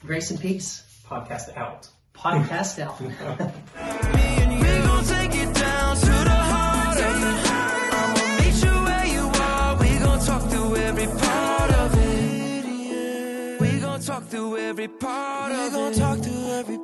grace 0.06 0.32
and 0.32 0.40
peace. 0.40 0.84
Podcast 1.08 1.56
out. 1.56 1.90
Podcast 2.16 2.80
out. 2.80 4.24
of 14.74 14.80
it. 14.80 14.92
We 14.92 14.98
gon' 14.98 15.04
talk 15.04 15.14
through 15.14 15.14
every 15.14 15.18
part 15.18 15.52
of 15.52 15.60
it. 15.60 15.64
We 15.64 15.70
gon' 15.70 15.94
talk 15.94 16.20
through 16.20 16.52
every. 16.52 16.83